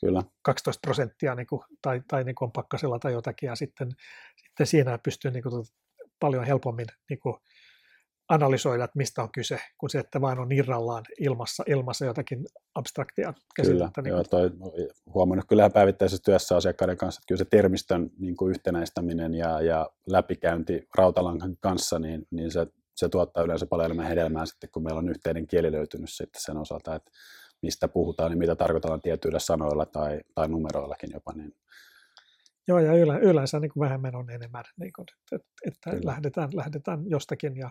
[0.00, 3.90] kyllä, 12 prosenttia niin kuin, tai, tai niin kuin on pakkasella tai jotakin, ja sitten,
[4.36, 5.64] sitten siinä pystyy niin kuin,
[6.20, 7.36] paljon helpommin niin kuin,
[8.30, 13.32] analysoida, että mistä on kyse, kuin se, että vain on irrallaan ilmassa, ilmassa jotakin abstraktia
[13.32, 13.44] kyllä.
[13.56, 14.02] käsitettä.
[14.02, 14.50] Niin Joo, toi,
[15.14, 19.90] huomannut kyllähän päivittäisessä työssä asiakkaiden kanssa, että kyllä se termistön niin kuin yhtenäistäminen ja, ja
[20.06, 22.66] läpikäynti rautalangan kanssa, niin, niin se,
[23.00, 26.56] se tuottaa yleensä paljon enemmän hedelmää sitten, kun meillä on yhteinen kieli löytynyt sitten sen
[26.56, 27.10] osalta, että
[27.62, 31.32] mistä puhutaan, niin mitä tarkoitetaan tietyillä sanoilla tai, tai numeroillakin jopa.
[31.32, 31.54] Niin,
[32.68, 36.10] Joo, ja yle, yleensä niin kuin vähemmän on enemmän, niin kuin, että, että Kyllä.
[36.10, 37.70] lähdetään, lähdetään jostakin ja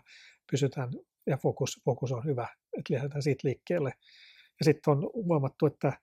[0.52, 0.90] pysytään,
[1.28, 3.94] ja fokus, fokus on hyvä, että lähdetään siitä liikkeelle.
[4.60, 5.94] Ja sitten on huomattu, että,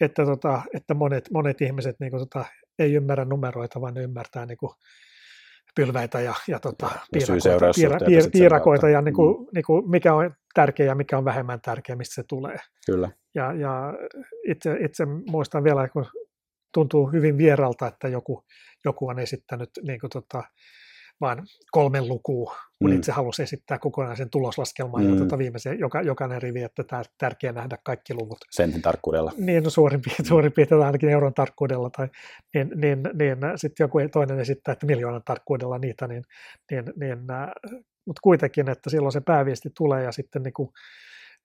[0.00, 2.44] että, tota, että monet, monet ihmiset niin kuin, tota,
[2.78, 4.72] ei ymmärrä numeroita, vaan ne ymmärtää niin kuin,
[5.74, 7.98] pylväitä ja, ja, tota, piirakoita, piira,
[8.32, 12.14] piirakoita ja niin kuin, niin kuin, mikä on tärkeä ja mikä on vähemmän tärkeä, mistä
[12.14, 12.56] se tulee.
[12.86, 13.94] kyllä, Ja, ja
[14.48, 16.06] itse, itse muistan vielä, kun
[16.74, 18.44] tuntuu hyvin vieralta, että joku,
[18.84, 20.42] joku on esittänyt niin kuin tota,
[21.20, 21.38] vain
[21.70, 22.96] kolmen lukua, kun Mm.
[22.96, 25.06] itse halusi esittää kokonaisen tuloslaskelman mm.
[25.06, 25.14] Mm.
[25.14, 28.38] ja tota viimeisen, joka, jokainen rivi, että tämä tärkeää nähdä kaikki luvut.
[28.50, 29.32] sentin tarkkuudella.
[29.36, 32.08] Niin, no suurin piirtein, suurin piirtein ainakin euron tarkkuudella, tai,
[32.54, 36.24] niin, niin, niin sitten joku toinen esittää, että miljoonan tarkkuudella niitä, niin,
[36.70, 37.18] niin, niin
[38.06, 40.68] mutta kuitenkin, että silloin se pääviesti tulee ja sitten niin kuin,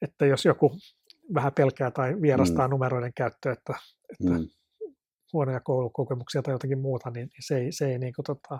[0.02, 0.78] että jos joku
[1.34, 2.72] vähän pelkää tai vierastaa mm.
[2.72, 3.74] numeroiden käyttöä, että,
[4.12, 4.48] että Mm,
[5.34, 8.60] huonoja koulukokemuksia tai jotakin muuta, niin se ei, se ei, niin kuin, tota,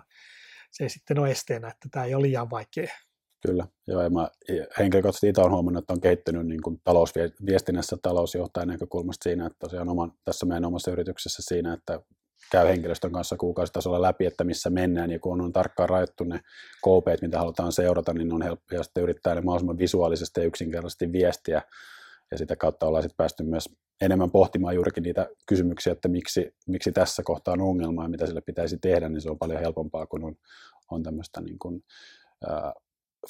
[0.70, 2.88] se ei sitten ole esteenä, että tämä ei ole liian vaikea.
[3.46, 4.28] Kyllä, joo, ja mä
[4.78, 9.88] henkilökohtaisesti itse olen huomannut, että on kehittynyt niin kuin talousviestinnässä talousjohtajan näkökulmasta siinä, että tosiaan
[9.88, 12.00] oman, tässä meidän omassa yrityksessä siinä, että
[12.50, 16.40] käy henkilöstön kanssa kuukausitasolla läpi, että missä mennään, ja kun on tarkkaan rajattu ne
[16.78, 21.12] KPt, mitä halutaan seurata, niin on helppo ja sitten yrittää ne mahdollisimman visuaalisesti ja yksinkertaisesti
[21.12, 21.62] viestiä,
[22.30, 23.68] ja sitä kautta ollaan sitten päästy myös
[24.00, 28.40] enemmän pohtimaan juurikin niitä kysymyksiä, että miksi, miksi tässä kohtaa on ongelma ja mitä sille
[28.40, 30.34] pitäisi tehdä, niin se on paljon helpompaa, kun on,
[30.90, 31.84] on tämmöistä niin kuin,
[32.48, 32.72] ää,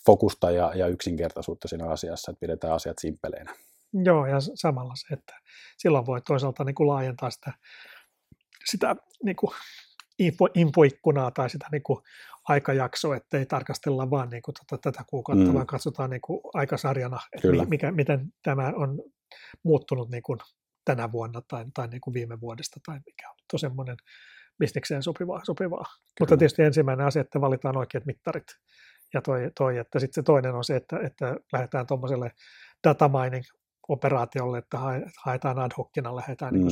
[0.07, 3.55] fokusta ja, ja yksinkertaisuutta siinä asiassa, että pidetään asiat simppeleinä.
[4.05, 5.35] Joo, ja samalla se, että
[5.79, 7.53] silloin voi toisaalta niin kuin laajentaa sitä,
[8.65, 9.51] sitä niin kuin
[10.19, 11.99] info, infoikkunaa tai sitä niin kuin
[12.51, 15.55] aikajaksoa, että ei tarkastella vaan niin kuin tota, tätä kuukautta, Mm.
[15.55, 17.65] vaan katsotaan niin kuin aikasarjana, että Kyllä.
[17.65, 19.03] mikä, miten tämä on
[19.65, 20.39] muuttunut niin kuin
[20.85, 23.97] tänä vuonna tai, tai niin kuin viime vuodesta tai mikä on semmoinen
[24.59, 25.41] bisnekseen sopivaa.
[25.45, 25.85] sopivaa.
[26.21, 28.45] Mutta tietysti ensimmäinen asia, että valitaan oikeat mittarit.
[29.15, 32.33] Ja toi, toi että sitten se toinen on se, että, että lähdetään tuommoiselle
[32.89, 33.45] data mining
[33.89, 34.79] operaatiolle, että
[35.25, 36.71] haetaan ad hocina, lähdetään niin Mm.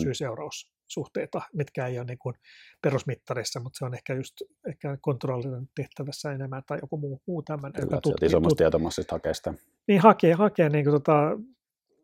[0.89, 2.35] Syy-seuraussuhteita, mitkä ei ole niin kuin
[2.83, 4.35] perusmittarissa, mutta se on ehkä just
[4.69, 7.83] ehkä kontrollinen tehtävässä enemmän tai joku muu, muu tämmöinen.
[7.83, 9.55] Kyllä, tutkii- isommasta tut- tietomassista hakee sitä.
[9.89, 11.39] niin hakee, hakee niin kuin, tota,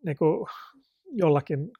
[0.06, 0.46] niin kuin
[1.12, 1.70] jollakin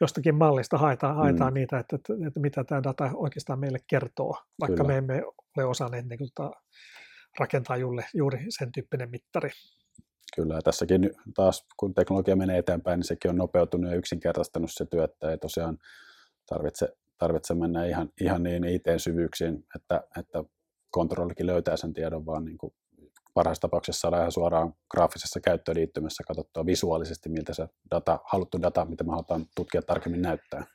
[0.00, 1.54] jostakin mallista haetaan, haetaan Mm.
[1.54, 4.88] niitä, että, että, että, mitä tämä data oikeastaan meille kertoo, vaikka Kyllä.
[4.88, 5.22] me emme
[5.56, 6.50] ole osanneet niin kuin, tota,
[7.38, 9.50] rakentaa juuri, juuri sen tyyppinen mittari.
[10.36, 14.84] Kyllä, ja tässäkin taas, kun teknologia menee eteenpäin, niin sekin on nopeutunut ja yksinkertaistanut se
[14.86, 15.78] työ, että ei tosiaan
[16.46, 20.44] tarvitse, tarvitse mennä ihan, ihan niin IT-syvyyksiin, että, että
[20.90, 22.72] kontrollikin löytää sen tiedon, vaan niin kuin
[23.34, 29.04] parhaassa tapauksessa saadaan ihan suoraan graafisessa käyttöliittymässä katsottua visuaalisesti, miltä se data, haluttu data, mitä
[29.04, 30.66] me halutaan tutkia tarkemmin näyttää.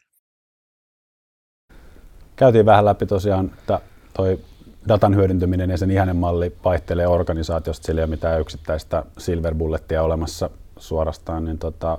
[2.36, 3.79] Käytiin vähän läpi tosiaan, että
[4.13, 4.39] toi
[4.88, 10.03] datan hyödyntäminen ja sen ihanen malli vaihtelee organisaatiosta, sillä ei ole mitään yksittäistä silver bullettia
[10.03, 11.97] olemassa suorastaan, niin tota,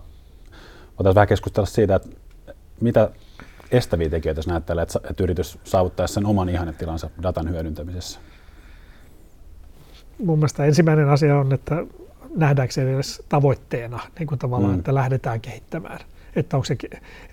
[0.99, 2.09] voitaisiin vähän keskustella siitä, että
[2.81, 3.11] mitä
[3.73, 8.21] estäviä tekijöitä sinä ajattelee, että, että yritys saavuttaisi sen oman ihannetilansa datan hyödyntämisessä?
[10.19, 11.85] Mun mielestä ensimmäinen asia on, että
[12.37, 14.79] nähdäänkö se edes tavoitteena, niin kuin tavallaan, Mm.
[14.79, 15.99] että lähdetään kehittämään.
[16.37, 16.77] Että, onko se,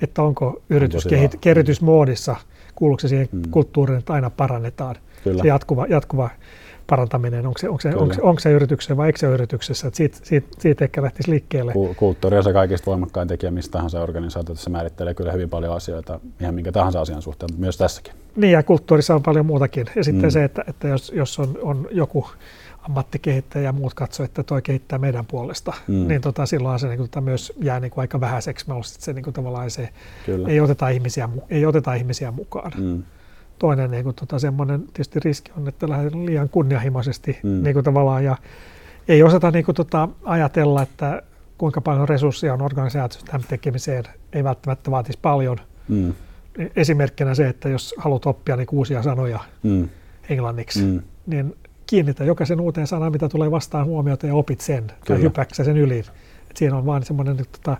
[0.01, 1.41] että onko yritys kehit, vahva.
[1.41, 2.35] kehitysmoodissa,
[2.75, 3.41] kuuluuko se siihen Mm.
[3.51, 4.95] kulttuuriin, että aina parannetaan.
[5.23, 5.41] Kyllä.
[5.41, 6.29] Se jatkuva, jatkuva
[6.87, 9.87] parantaminen, onko se, onko se, onko se, onko se yrityksessä vai eikö se yrityksessä.
[9.87, 11.73] Että siitä, siitä, siitä ehkä lähtisi liikkeelle.
[11.73, 14.69] Ku- Kulttuuri on se kaikista voimakkain tekijä mistä tahansa organisaatiossa.
[14.69, 18.13] Määrittelee kyllä hyvin paljon asioita ihan minkä tahansa asian suhteen, mutta myös tässäkin.
[18.35, 19.85] Niin ja kulttuurissa on paljon muutakin.
[19.95, 20.31] Ja sitten Mm.
[20.31, 22.27] se, että, että jos, jos on, on joku
[22.81, 26.07] ammattikehittäjä ja muut katsoo, että toi kehittää meidän puolesta, Mm.
[26.07, 28.67] niin tota, silloin se niin kuin, tota, myös jää niin kuin, aika vähäiseksi.
[28.67, 29.89] Mä luulen, että se, niin kuin, tavallaan se,
[30.25, 30.47] Kyllä.
[30.49, 32.71] ei, oteta ihmisiä, ei oteta ihmisiä mukaan.
[32.77, 33.03] Mm.
[33.59, 37.63] Toinen niin kuin, tota, semmoinen tietysti riski on, että lähdetään liian kunnianhimoisesti Mm.
[37.63, 38.37] niin kuin, tavallaan, ja
[39.07, 41.21] ei osata niin kuin, tota, ajatella, että
[41.57, 45.57] kuinka paljon resursseja on organisaatiossa tämän tekemiseen, ei välttämättä vaatisi paljon.
[45.87, 46.13] Mm.
[46.75, 49.89] Esimerkkinä se, että jos haluat oppia niin uusia sanoja Mm.
[50.29, 51.01] englanniksi, Mm.
[51.27, 54.97] niin kiinnitä jokaisen uuteen sanaan, mitä tulee vastaan huomiota ja opit sen, Kyllä.
[55.05, 55.99] tai hypäksä sen yli.
[56.51, 57.77] Et siinä on vaan semmoinen että tota,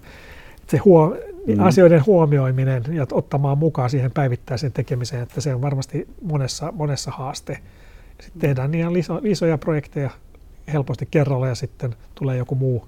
[0.62, 1.54] että se huo, Mm.
[1.54, 1.60] mm.
[1.64, 7.58] asioiden huomioiminen ja ottamaan mukaan siihen päivittäiseen tekemiseen, että se on varmasti monessa, monessa haaste.
[8.22, 10.10] Sitten tehdään niin iso, isoja projekteja
[10.74, 12.88] helposti kerralla ja sitten tulee joku muu,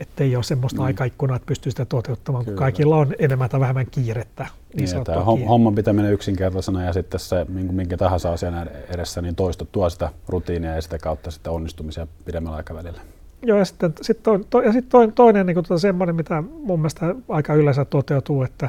[0.00, 0.82] että ei ole semmoista Mm.
[0.82, 0.86] mm.
[0.86, 2.58] aikaikkunaa, että pystyy sitä toteuttamaan, kun Kyllä.
[2.64, 4.46] kaikilla on enemmän tai vähemmän kiirettä.
[4.74, 9.22] Niin Niin, tämä kiire- homman pitäminen yksinkertaisena ja sitten se niin minkä tahansa asian edessä,
[9.22, 13.00] niin toisto tuo sitä rutiinia ja sitä kautta sitten onnistumisia pidemmällä aikavälillä.
[13.42, 16.80] Joo, ja sitten, sitten, to, to, ja sitten toinen, toinen niin tuota semmoinen, mitä mun
[16.80, 18.68] mielestä aika yleensä toteutuu, että,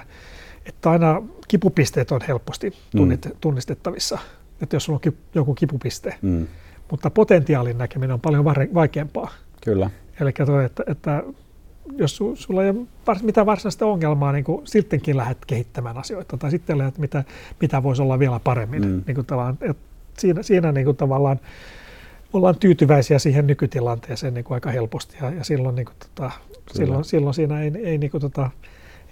[0.65, 4.19] että aina kipupisteet on helposti tunnit, tunnistettavissa.
[4.61, 6.47] Että jos sulla on ki, joku kipupiste, Mm.
[6.91, 9.29] mutta potentiaalin näkeminen on paljon vaikeampaa.
[9.63, 9.89] Kyllä.
[10.21, 10.33] Eli
[10.65, 11.23] että, että
[11.97, 16.37] jos su, sulla ei ole vars, mitään varsinaista ongelmaa, niin kuin sittenkin lähdet kehittämään asioita,
[16.37, 17.23] tai sitten lähdet, mitä,
[17.61, 18.81] mitä voisi olla vielä paremmin.
[18.81, 18.89] Mm.
[18.89, 19.03] Mm.
[19.07, 19.83] Niin kuin tavallaan, että
[20.17, 21.39] siinä, siinä niin kuin tavallaan
[22.37, 26.31] ollaan tyytyväisiä siihen nykytilanteeseen niin kuin aika helposti, ja, ja silloin, niin kuin, tota,
[26.73, 28.51] silloin, silloin siinä ei, ei, niin kuin, tota,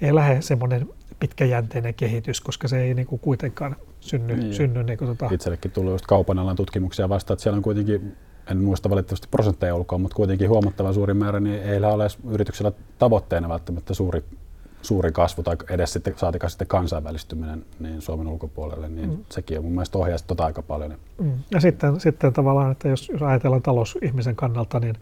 [0.01, 4.35] ei lähde semmoinen pitkäjänteinen kehitys, koska se ei niin kuin kuitenkaan synny.
[4.35, 4.53] Niin.
[4.53, 8.15] synny niin kuin, tota, Itsellekin tullut just kaupan alan tutkimuksia vasta, että siellä on kuitenkin,
[8.51, 12.71] en muista valitettavasti prosentteja ulkoa, mutta kuitenkin huomattavan suuri määrä, niin ei ole edes yrityksellä
[12.99, 14.23] tavoitteena välttämättä suuri,
[14.85, 19.17] suuri kasvu tai edes sitten saatikaan sitten kansainvälistyminen niin Suomen ulkopuolelle, niin mm.
[19.29, 20.95] sekin on mun mielestä ohjaa tota aika paljon.
[21.21, 21.31] Mm.
[21.51, 24.95] Ja sitten, sitten tavallaan, että jos, jos ajatellaan talousihmisen kannalta, niin,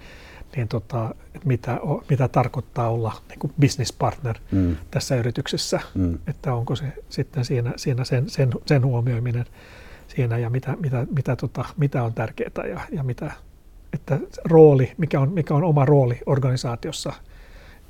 [0.56, 1.16] niin tota,
[1.46, 4.76] mitä, mitä tarkoittaa olla niin kuin business partner Mm.
[4.92, 6.18] tässä yrityksessä, Mm.
[6.28, 9.46] että onko se sitten siinä, siinä sen, sen, sen huomioiminen
[10.08, 13.32] siinä ja mitä, mitä, mitä, tota, mitä on tärkeää ja, ja mitä,
[13.94, 17.14] että rooli, mikä on, mikä on oma rooli organisaatiossa,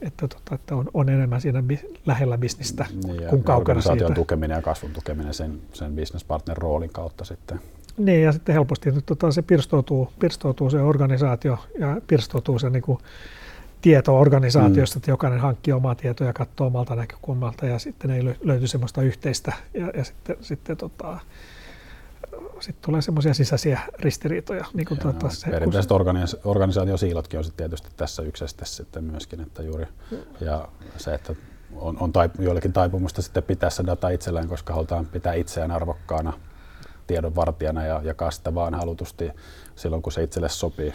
[0.08, 4.14] että, tota, että on, on enemmän siinä bi, lähellä bisnistä Niin, ja kuin kaukana siitä.
[4.14, 7.60] tukeminen ja kasvun tukeminen sen, sen business partner roolin kautta sitten.
[7.98, 12.82] Niin, ja sitten helposti nyt tota, se pirstoutuu, pirstoutuu se organisaatio ja pirstoutuu se niin
[12.82, 13.00] kuin,
[13.84, 15.00] tieto organisaatiosta, mm.
[15.00, 19.02] että jokainen hankkii omaa tietoa ja katsoo omalta näkökulmalta ja sitten ei lö- löyty semmoista
[19.02, 21.20] yhteistä ja, ja sitten, sitten tota,
[22.60, 24.66] sitten tulee semmoisia sisäisiä ristiriitoja.
[24.74, 28.66] Niin kuin, Ja tota, se, kun perinteiset organis- organisaatiosiilotkin on sitten tietysti tässä yksi este
[28.66, 29.86] sitten myöskin, että juuri,
[30.42, 31.36] ja se, että
[31.76, 36.34] on, on taip- joillekin taipumusta sitten pitää se data itsellään, koska halutaan pitää itseään arvokkaana
[37.08, 39.30] tiedonvartijana ja jakaa sitä vaan halutusti
[39.76, 40.94] silloin, kun se itselle sopii.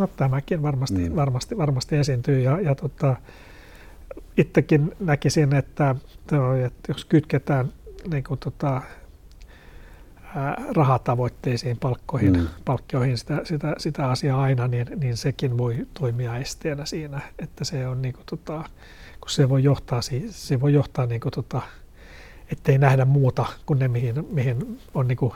[0.00, 1.08] No tämäkin varmasti, Mm.
[1.10, 1.16] mm.
[1.16, 3.16] varmasti, varmasti esiintyy ja, ja tota,
[4.36, 5.94] itsekin näkisin, että,
[6.26, 7.72] toi, että jos kytketään
[8.10, 8.82] niin kuin, tota,
[10.76, 12.48] rahatavoitteisiin, palkkoihin, mm.
[12.64, 17.86] palkkioihin sitä, sitä, sitä asiaa aina, niin, niin sekin voi toimia esteenä siinä, että se
[17.86, 18.64] on niin kuin, tota,
[19.20, 21.62] kun se voi johtaa, se voi johtaa niin kuin, tota,
[22.52, 25.32] ettei nähdä muuta kuin ne, mihin, mihin on niin kuin,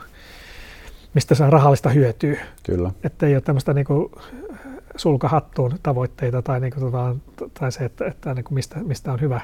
[1.13, 2.45] mistä saa rahallista hyötyä.
[2.63, 2.91] Kyllä.
[3.03, 4.11] Että ei ole tämmöistä niin kuin,
[4.95, 7.15] sulkahattuun tavoitteita tai, niin kuin, tota,
[7.59, 9.41] tai se, että, että niin kuin mistä, mistä on hyvä,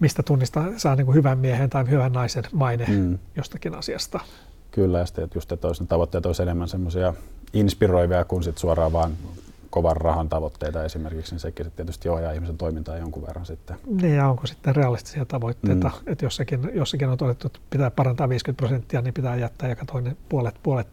[0.00, 3.18] mistä tunnista saa niin kuin hyvän miehen tai hyvän naisen maine mm.
[3.36, 4.20] jostakin asiasta.
[4.70, 7.14] Kyllä, ja sitten just, että ne tavoitteet olisi enemmän semmoisia
[7.52, 9.12] inspiroivia kuin sit suoraan vaan
[9.70, 13.76] kovan rahan tavoitteita esimerkiksi, niin sekin tietysti ohjaa ihmisen toimintaa jonkun verran sitten.
[13.86, 16.12] Niin, ja onko sitten realistisia tavoitteita, mm.
[16.12, 20.16] että jossakin, jossakin on todettu, että pitää parantaa 50 prosenttia, niin pitää jättää joka toinen
[20.28, 20.88] puolet, puolet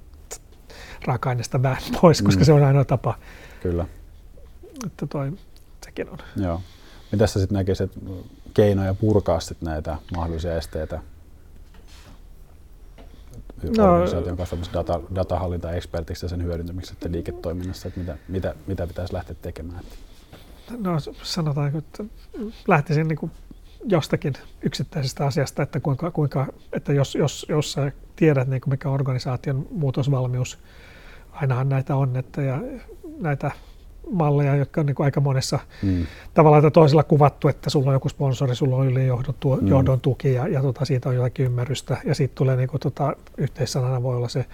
[1.05, 2.45] raaka-aineesta vähän pois, koska mm.
[2.45, 3.17] se on ainoa tapa.
[3.61, 3.85] Kyllä.
[4.85, 5.31] Että toi,
[5.85, 6.17] sekin on.
[6.35, 6.61] Joo.
[7.11, 7.91] Mitä sä sitten näkisit
[8.55, 10.99] keinoja purkaa sit näitä mahdollisia esteitä
[13.77, 19.13] no, organisaation kasvatus data, datahallinta-ekspertiksi ja sen hyödyntämiseksi sitten liiketoiminnassa, että mitä, mitä, mitä pitäisi
[19.13, 19.83] lähteä tekemään?
[20.77, 22.03] No sanotaanko, että
[22.67, 23.31] lähtisin niin
[23.85, 28.95] jostakin yksittäisestä asiasta, että, kuinka, kuinka, että jos, jos, jos sä tiedät niin mikä on
[28.95, 30.59] organisaation muutosvalmius,
[31.31, 32.61] ainahan näitä on, että ja
[33.19, 33.51] näitä
[34.11, 36.05] malleja, jotka on niin kuin aika monessa mm.
[36.33, 39.67] tavalla tai toisella kuvattu, että sulla on joku sponsori, sulla on ylijohdon tu, mm.
[39.67, 41.97] johdon tuki ja, ja tota, siitä on jotakin ymmärrystä.
[42.05, 44.45] Ja sitten tulee niin kuin, tota, yhteissanana voi olla se,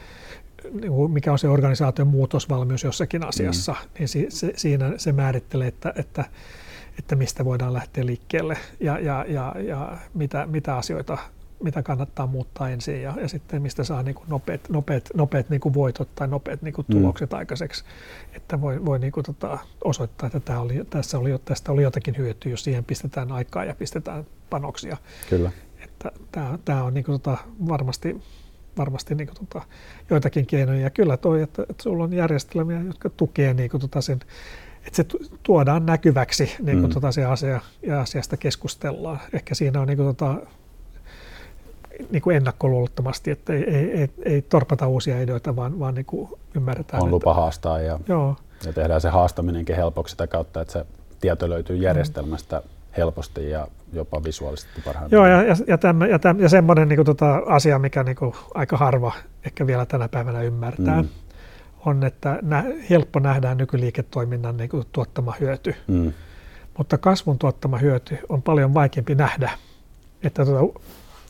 [0.74, 3.72] niin kuin, mikä on se organisaation muutosvalmius jossakin asiassa.
[3.72, 3.90] Mm.
[4.00, 6.26] Niin si, se, siinä se määrittelee, että, että,
[7.00, 11.18] että mistä voidaan lähteä liikkeelle ja, ja, ja, ja mitä, mitä asioita
[11.64, 15.62] mitä kannattaa muuttaa ensin ja, ja sitten mistä saa niin kuin nopeat, nopeat, nopeat niin
[15.62, 16.96] kuin voitot tai nopeat niin kuin mm.
[16.96, 17.38] tulokset mm.
[17.38, 17.84] aikaiseksi.
[18.34, 22.18] Että voi, voi niin kuin tota, osoittaa, että tämä oli, tässä oli, tästä oli jotakin
[22.18, 24.98] hyötyä, jos siihen pistetään aikaa ja pistetään panoksia.
[25.30, 25.52] Kyllä.
[25.84, 28.22] Että tämä, tämä on niin kuin tota, varmasti,
[28.78, 29.66] varmasti niin kuin tota,
[30.10, 30.80] joitakin keinoja.
[30.80, 34.20] Ja kyllä toi, että, että sulla on järjestelmiä, jotka tukee niin kuin tota sen
[34.88, 35.06] että se
[35.44, 36.94] tuodaan näkyväksi niin kuin mm.
[36.94, 39.20] tota se asia, ja asiasta keskustellaan.
[39.34, 40.36] Ehkä siinä on niin kuin tota,
[42.10, 46.30] niin kuin ennakkoluulottomasti, että ei, ei, ei, ei torpata uusia ideoita, vaan, vaan niin kuin
[46.56, 47.02] ymmärretään.
[47.02, 48.36] On että, lupa haastaa ja, joo.
[48.66, 50.86] ja tehdään se haastaminenkin helpoksi sitä kautta, että se
[51.22, 51.82] tieto löytyy mm.
[51.82, 52.70] järjestelmästä mm.
[52.98, 55.16] helposti ja jopa visuaalisesti parhaimmin.
[55.16, 58.16] Joo, ja, ja, ja, tämän, ja, tämän, ja semmoinen niin kuin, tota, asia, mikä niin
[58.16, 59.14] kuin, aika harva
[59.46, 61.08] ehkä vielä tänä päivänä ymmärtää, mm.
[61.86, 65.76] on, että nä, helppo nähdään nykyliiketoiminnan niin kuin, tuottama hyöty.
[65.88, 66.14] Mm.
[66.78, 69.52] Mutta kasvun tuottama hyöty on paljon vaikeampi nähdä.
[70.24, 70.80] Että tuota,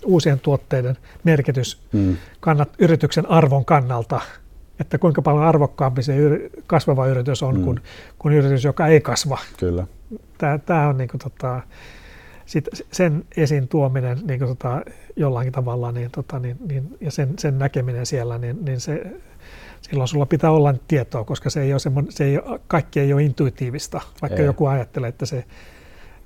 [0.06, 2.18] uusien tuotteiden merkitys mm.
[2.40, 4.22] kannat, yrityksen arvon kannalta,
[4.80, 7.64] että kuinka paljon arvokkaampi se yri, kasvava yritys on mm.
[7.64, 7.80] kuin,
[8.20, 9.38] kuin yritys, joka ei kasva.
[9.58, 9.88] Kyllä.
[10.38, 11.62] Tämä, tämä on niin kuin, tota,
[12.46, 14.82] sit sen esiin tuominen niin kuin, tota,
[15.16, 19.04] jollain tavalla niin, tota, niin, niin, ja sen, sen näkeminen siellä, niin, niin se,
[19.82, 24.02] silloin sulla pitää olla tietoa, koska se ei ole se ei, kaikki ei ole intuitiivista,
[24.22, 24.46] vaikka ei.
[24.46, 25.46] joku ajattelee, että se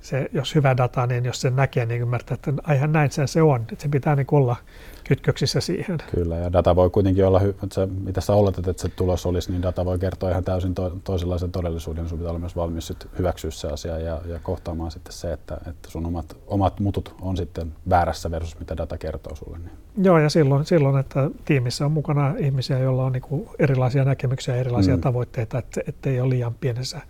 [0.06, 3.42] se, jos hyvä data, niin jos sen näkee, niin ymmärtää, että aihan näin se, se
[3.42, 3.60] on.
[3.60, 4.56] Että se pitää niin olla
[5.04, 5.98] kytköksissä siihen.
[6.14, 9.52] Kyllä, ja data voi kuitenkin olla, että se, mitä sä oletat, että se tulos olisi,
[9.52, 12.08] niin data voi kertoa ihan täysin to, toisenlaisen todellisuuden.
[12.08, 15.58] Sun pitää olla myös valmis sit hyväksyä se asia ja, ja kohtaamaan sitten se, että,
[15.70, 19.58] että sun omat, omat mutut on sitten väärässä versus mitä data kertoo sulle.
[19.58, 20.06] Niin.
[20.06, 24.60] Joo, ja silloin, silloin, että tiimissä on mukana ihmisiä, joilla on niin erilaisia näkemyksiä ja
[24.60, 25.00] erilaisia mm.
[25.00, 27.00] tavoitteita, että, ettei ole liian pienessä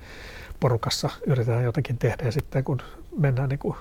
[0.60, 2.82] porukassa yritetään jotakin tehdä ja sitten kun
[3.18, 3.76] mennään niin kuin,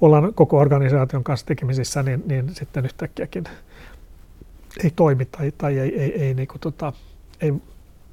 [0.00, 3.44] ollaan koko organisaation kanssa tekemisissä, niin, niin sitten yhtäkkiäkin
[4.84, 6.92] ei toimi tai, tai ei, ei, ei, niin kuin, tota,
[7.40, 7.52] ei,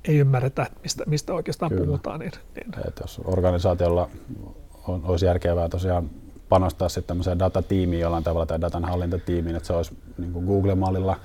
[0.07, 1.85] ei ymmärretä, mistä, mistä oikeastaan Kyllä.
[1.85, 2.19] puhutaan.
[2.19, 2.87] Niin, niin.
[2.87, 4.09] Et jos organisaatiolla
[4.87, 6.09] on, olisi järkevää tosiaan
[6.49, 11.19] panostaa sitten tämmöiseen datatiimiin jollain tavalla tai datan hallintatiimiin, että se olisi niin kuin Google-mallilla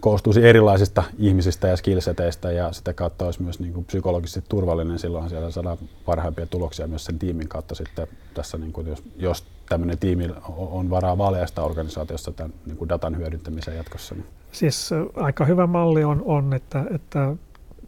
[0.00, 4.98] koostuisi erilaisista ihmisistä ja skillseteistä ja sitä kautta olisi myös niin kuin psykologisesti turvallinen.
[4.98, 9.44] Silloinhan siellä saadaan parhaimpia tuloksia myös sen tiimin kautta sitten tässä, niin kuin jos, jos
[9.68, 14.14] tämmöinen tiimi on varaa vaaleasta organisaatiossa tämän niin kuin datan hyödyntämiseen jatkossa.
[14.14, 14.26] Niin.
[14.52, 17.36] Siis aika hyvä malli on, on että, että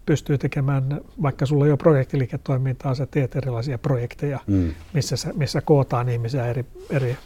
[0.07, 4.75] pystyy tekemään, vaikka sulla ei ole projektiliiketoimintaa, sä teet erilaisia projekteja, mm.
[4.93, 7.17] missä, missä kootaan ihmisiä eri, eri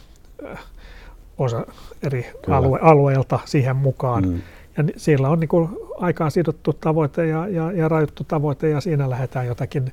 [1.37, 1.65] osa
[2.03, 4.29] eri alue, alueilta siihen mukaan.
[4.29, 4.41] Mm
[4.77, 9.09] ja siellä on niin kuin aikaan sidottu tavoite ja, ja, ja rajuttu tavoite ja siinä
[9.09, 9.91] lähdetään jotakin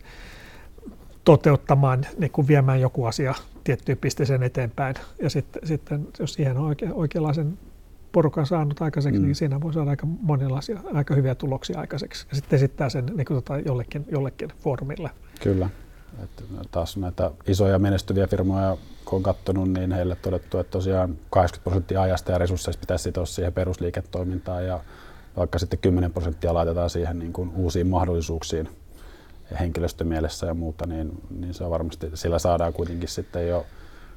[1.24, 4.94] toteuttamaan, niin kuin viemään joku asia tiettyyn pisteeseen eteenpäin.
[5.22, 7.58] Ja sitten, sitten jos siihen on oike, oikeanlaisen
[8.12, 9.24] porukan saanut aikaiseksi, mm.
[9.26, 12.26] niin siinä voi saada aika monenlaisia, aika hyviä tuloksia aikaiseksi.
[12.30, 15.10] Ja sitten esittää sen niin kuin tota, jollekin, jollekin foorumille.
[15.42, 15.70] Kyllä.
[16.22, 21.64] Että taas näitä isoja menestyviä firmoja kun on katsonut, niin heille todettu, että tosiaan 80
[21.64, 24.80] prosenttia ajasta ja resursseista pitäisi sitoa siihen perusliiketoimintaan ja
[25.36, 28.68] vaikka sitten 10 prosenttia laitetaan siihen niin kuin uusiin mahdollisuuksiin
[29.60, 33.66] henkilöstömielessä ja muuta, niin, niin se on varmasti, sillä saadaan kuitenkin sitten jo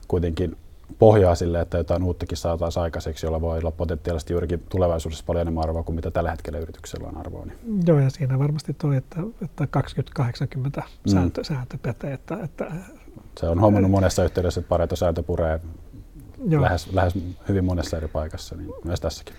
[0.08, 0.58] kuitenkin
[1.00, 5.64] pohjaa sille, että jotain uuttakin saataisiin aikaiseksi, jolla voi olla potentiaalisesti juurikin tulevaisuudessa paljon enemmän
[5.64, 7.46] arvoa kuin mitä tällä hetkellä yrityksellä on arvoa.
[7.46, 7.58] Niin.
[7.88, 11.12] Joo, ja siinä varmasti tuo, että, että 2080 mm.
[11.12, 12.14] sääntö, sääntö pätee.
[12.14, 12.72] Että, että,
[13.40, 15.60] se on hommannut monessa yhteydessä, että Pareto sääntö puree
[16.60, 17.14] lähes, lähes
[17.50, 19.36] hyvin monessa eri paikassa, niin myös tässäkin.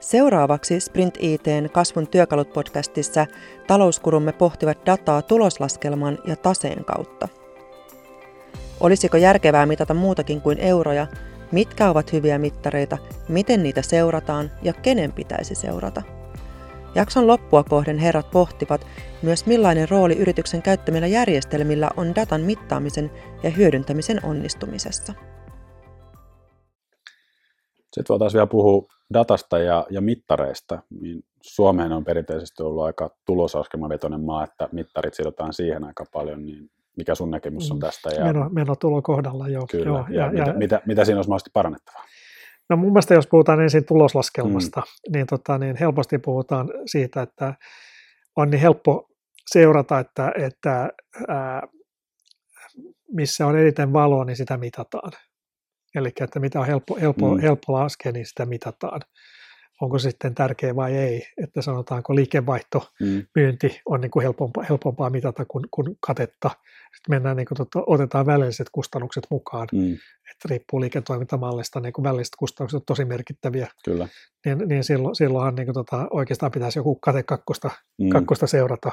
[0.00, 3.26] Seuraavaksi Sprint ITn kasvun työkalut podcastissa
[3.66, 7.28] talouskurumme pohtivat dataa tuloslaskelman ja taseen kautta.
[8.80, 11.06] Olisiko järkevää mitata muutakin kuin euroja?
[11.52, 12.98] Mitkä ovat hyviä mittareita?
[13.28, 16.02] Miten niitä seurataan ja kenen pitäisi seurata?
[16.94, 18.86] Jakson loppua kohden herrat pohtivat
[19.22, 23.10] myös millainen rooli yrityksen käyttämillä järjestelmillä on datan mittaamisen
[23.42, 25.14] ja hyödyntämisen onnistumisessa.
[27.92, 30.82] Sitten voitaisiin vielä puhua datasta ja, ja mittareista.
[31.00, 36.70] Niin Suomeen on perinteisesti ollut aika tulosaskelmavetoinen maa, että mittarit sidotaan siihen aika paljon, niin
[36.96, 37.80] mikä sun näkemys on mm.
[37.80, 38.10] tästä?
[38.10, 38.24] Ja...
[38.24, 39.66] Meno, menotulo kohdalla, joo.
[39.70, 42.04] Kyllä, joo, ja, ja, mitä, ja, mitä, mitä siinä olisi mahdollisesti parannettavaa?
[42.72, 45.12] No mun mielestä jos puhutaan ensin tuloslaskelmasta, mm.
[45.12, 47.54] niin, tota, niin helposti puhutaan siitä, että
[48.36, 49.08] on niin helppo
[49.50, 50.90] seurata, että, että
[51.28, 51.62] ää,
[53.12, 55.12] missä on eniten valoa, niin sitä mitataan.
[55.94, 57.40] Eli että mitä on helppo, helppo, mm.
[57.40, 59.00] helppo laskea, niin sitä mitataan
[59.82, 63.26] onko se sitten tärkeä vai ei, että sanotaanko liikevaihto, mm.
[63.34, 66.50] myynti on niin kuin helpompaa, helpompaa mitata kuin, kuin katetta.
[66.96, 69.92] Sitten mennään, niin kuin, tota, otetaan välilliset kustannukset mukaan, mm.
[70.30, 73.68] että riippuu liiketoimintamallista, niin kuin välilliset kustannukset on tosi merkittäviä.
[73.84, 74.08] Kyllä.
[74.46, 77.70] Niin, niin silloin, silloinhan niin kuin, tota, oikeastaan pitäisi joku kate kakkosta,
[78.02, 78.08] mm.
[78.08, 78.92] kakkosta seurata,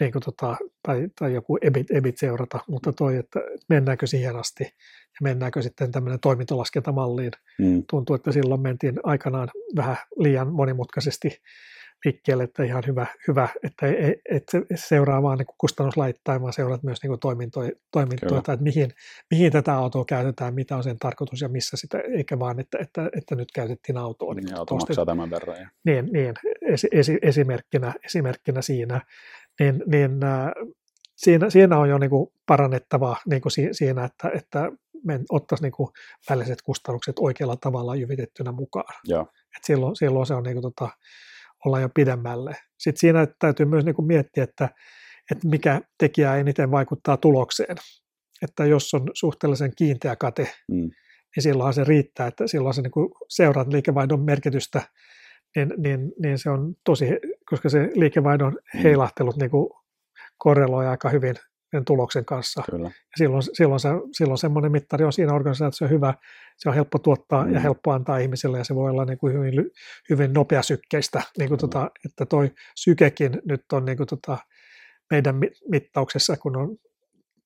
[0.00, 4.64] niin kuin, tota, tai, tai joku EBIT, EBIT seurata, mutta toi, että mennäänkö siihen asti
[4.64, 7.32] ja mennäänkö sitten tämmöinen toimintolaskentamalliin.
[7.58, 7.82] Mm.
[7.90, 11.40] Tuntuu, että silloin mentiin aikanaan vähän liian monimutkaisesti
[12.04, 16.82] liikkeelle, että ihan hyvä, hyvä että ei, et se seuraa vaan niin kustannuslaittain, vaan seuraat
[16.82, 18.90] myös niin toimintoja, toimintoja että mihin,
[19.30, 23.10] mihin tätä autoa käytetään, mitä on sen tarkoitus ja missä sitä, eikä vaan, että, että,
[23.18, 24.34] että nyt käytettiin autoa.
[24.34, 25.60] Niin, niin auto maksaa tämän verran.
[25.60, 25.68] Ja.
[25.84, 29.00] Niin, niin esi, esi, esimerkkinä, esimerkkinä siinä
[29.60, 30.50] niin, niin äh,
[31.16, 34.72] siinä, siinä on jo niin kuin parannettavaa niin kuin si, siinä, että, että
[35.04, 35.88] me ottaisiin niin
[36.30, 38.94] väliset kustannukset oikealla tavalla jyvitettynä mukaan.
[39.08, 39.26] Ja.
[39.56, 40.88] Et silloin, silloin se on niin kuin, tota,
[41.64, 42.56] olla jo pidemmälle.
[42.78, 44.68] Sitten siinä täytyy myös niin kuin miettiä, että,
[45.30, 47.76] että mikä tekijä eniten vaikuttaa tulokseen.
[48.42, 50.76] Että jos on suhteellisen kiinteä kate, mm.
[50.76, 54.82] niin silloinhan se riittää, että silloin se niin kuin seuraat liikevaihdon merkitystä
[55.56, 57.06] niin, niin, niin se on tosi,
[57.50, 58.80] koska se liikevaihdon mm.
[58.80, 59.70] heilahtelut niin kuin
[60.38, 61.34] korreloi aika hyvin
[61.74, 62.62] sen tuloksen kanssa.
[62.70, 62.86] Kyllä.
[62.86, 66.14] Ja silloin, silloin, se, silloin semmoinen mittari on siinä organisaatiossa hyvä,
[66.56, 67.54] se on helppo tuottaa mm.
[67.54, 69.70] ja helppo antaa ihmisille ja se voi olla niin kuin hyvin,
[70.10, 71.60] hyvin nopeasykkeistä, niin kuin mm.
[71.60, 74.38] tota, että toi sykekin nyt on niin kuin tota,
[75.10, 76.76] meidän mittauksessa, kun on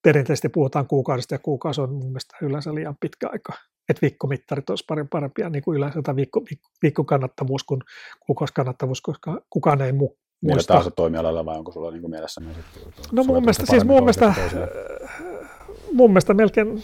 [0.03, 3.53] perinteisesti puhutaan kuukaudesta ja kuukausi on mun mielestä yleensä liian pitkä aika
[3.88, 7.81] että viikkomittarit olisi parempia niin kuin yleensä, tai viikko, viikko, viikkokannattavuus kuin
[8.27, 12.57] kuukausikannattavuus, koska kukaan ei mu- Millä tahansa toimialalla vai onko sulla niin kuin mielessä myös?
[13.12, 14.35] No mun mielestä, siis mun mielestä,
[15.92, 16.83] mun mielestä melkein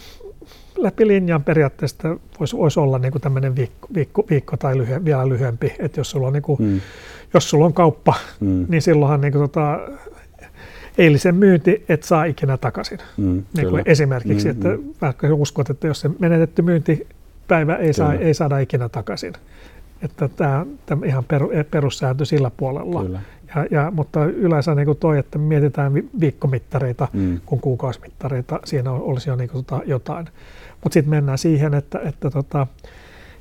[0.76, 5.28] läpi linjan periaatteessa voisi, voisi olla niin kuin tämmöinen viikko, viikko, viikko tai lyhy, vielä
[5.28, 6.80] lyhyempi, että jos sulla on, niin kuin, mm.
[7.34, 8.66] jos sulla on kauppa, mm.
[8.68, 9.80] niin silloinhan niin kuin, tota,
[10.98, 12.98] eilisen myynti et saa ikinä takaisin.
[13.16, 14.94] Mm, niin kuin esimerkiksi, mm, että mm.
[15.02, 19.32] vaikka uskot, että jos se menetetty myyntipäivä ei, saa, ei saada ikinä takaisin.
[20.02, 23.02] Että tämä, tämä ihan peru, perussääntö sillä puolella.
[23.02, 23.20] Kyllä.
[23.54, 27.40] Ja, ja, mutta yleensä niin kuin toi, että mietitään viikkomittareita mm.
[27.46, 30.28] kuin kuukausimittareita, siinä olisi jo niin kuin tota jotain.
[30.82, 32.66] Mutta sitten mennään siihen, että, että, tota,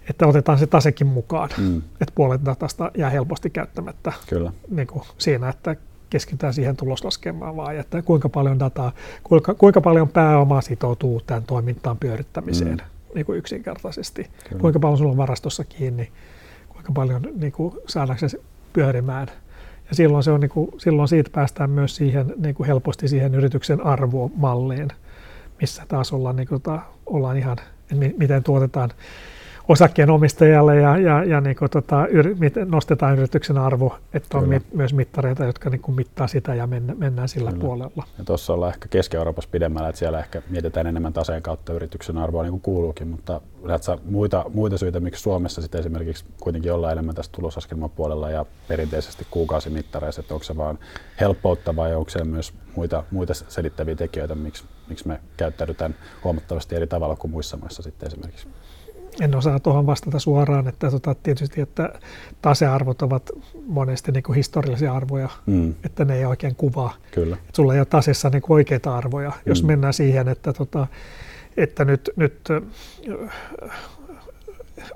[0.10, 1.78] että otetaan se tasekin mukaan, mm.
[1.78, 4.52] että puolet datasta jää helposti käyttämättä Kyllä.
[4.70, 5.76] Niin kuin siinä, että
[6.10, 8.92] keskitytään siihen tuloslaskemaan vaan, että kuinka paljon dataa,
[9.24, 13.16] kuinka, kuinka paljon pääomaa sitoutuu tämän toimintaan pyörittämiseen mm.
[13.16, 14.30] niin kuin yksinkertaisesti.
[14.50, 14.62] Kyllä.
[14.62, 16.12] Kuinka paljon sulla on varastossa kiinni,
[16.70, 18.40] kuinka paljon niin kuin, saadaanko se
[18.74, 19.28] pyörimään.
[19.90, 23.36] Ja silloin, se on, niin kuin, silloin siitä päästään myös siihen niin kuin helposti siihen
[23.36, 24.88] yrityksen arvomalliin,
[25.62, 27.58] missä taas ollaan, niin kuin, ta, ollaan ihan,
[28.18, 28.90] miten tuotetaan
[29.68, 34.74] osakkeenomistajalle ja, ja, ja niin kuin, tota, yr, mit, nostetaan yrityksen arvo, että on mit,
[34.74, 37.62] myös mittareita, jotka niin kuin mittaa sitä ja mennä, mennään sillä Kyllä.
[37.62, 38.04] puolella.
[38.18, 42.44] Ja tuossa ollaan ehkä Keski-Euroopassa pidemmällä, että siellä ehkä mietitään enemmän taseen kautta yrityksen arvoa
[42.44, 43.42] niin kuin kuuluukin, mutta
[44.06, 49.28] muita, muita syitä, miksi Suomessa sitten esimerkiksi kuitenkin ollaan enemmän tässä tulosaskelman puolella ja perinteisesti
[49.32, 50.80] kuukausimittareissa, että onko se vaan
[51.20, 56.88] helppoutta vai onko se myös muita, muita selittäviä tekijöitä, miksi, miksi me käyttäydytään huomattavasti eri
[56.88, 58.48] tavalla kuin muissa maissa sitten esimerkiksi?
[59.22, 61.94] En osaa tuohon vastata suoraan, että tota, tietysti, että
[62.42, 63.32] tasearvot ovat
[63.66, 65.74] monesti niin kuin historiallisia arvoja, mm.
[65.86, 66.94] että ne ei oikein kuvaa.
[67.12, 67.36] Kyllä.
[67.36, 69.30] Että sulla ei ole tasessa niin kuin oikeita arvoja.
[69.30, 69.36] Mm.
[69.46, 70.88] Jos mennään siihen, että, tota,
[71.58, 72.50] että nyt, nyt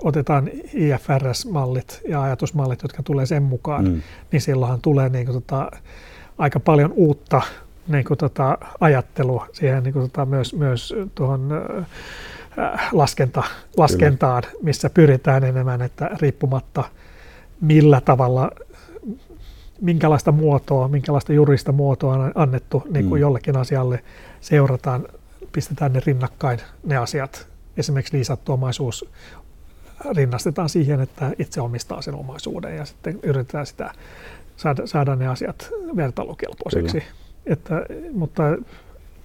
[0.02, 4.02] otetaan IFRS-mallit ja ajatusmallit, jotka tulee sen mukaan, mm.
[4.32, 5.70] niin silloinhan tulee niin kuin, tota,
[6.38, 7.42] aika paljon uutta
[7.88, 11.50] niin kuin, tota, ajattelua siihen niin kuin, tota, myös, myös tuohon
[12.92, 13.42] laskenta,
[13.76, 14.62] laskentaan, Kyllä.
[14.62, 16.84] missä pyritään enemmän, että riippumatta
[17.60, 18.50] millä tavalla,
[19.80, 23.22] minkälaista muotoa, minkälaista jurista muotoa on annettu niin kuin mm.
[23.22, 24.04] jollekin asialle,
[24.40, 25.06] seurataan,
[25.52, 27.48] pistetään ne rinnakkain ne asiat.
[27.76, 29.10] Esimerkiksi liisattu omaisuus
[30.16, 33.90] rinnastetaan siihen, että itse omistaa sen omaisuuden ja sitten yritetään sitä
[34.56, 37.02] saada, saada ne asiat vertailukelpoiseksi.
[37.46, 37.74] Että,
[38.12, 38.42] mutta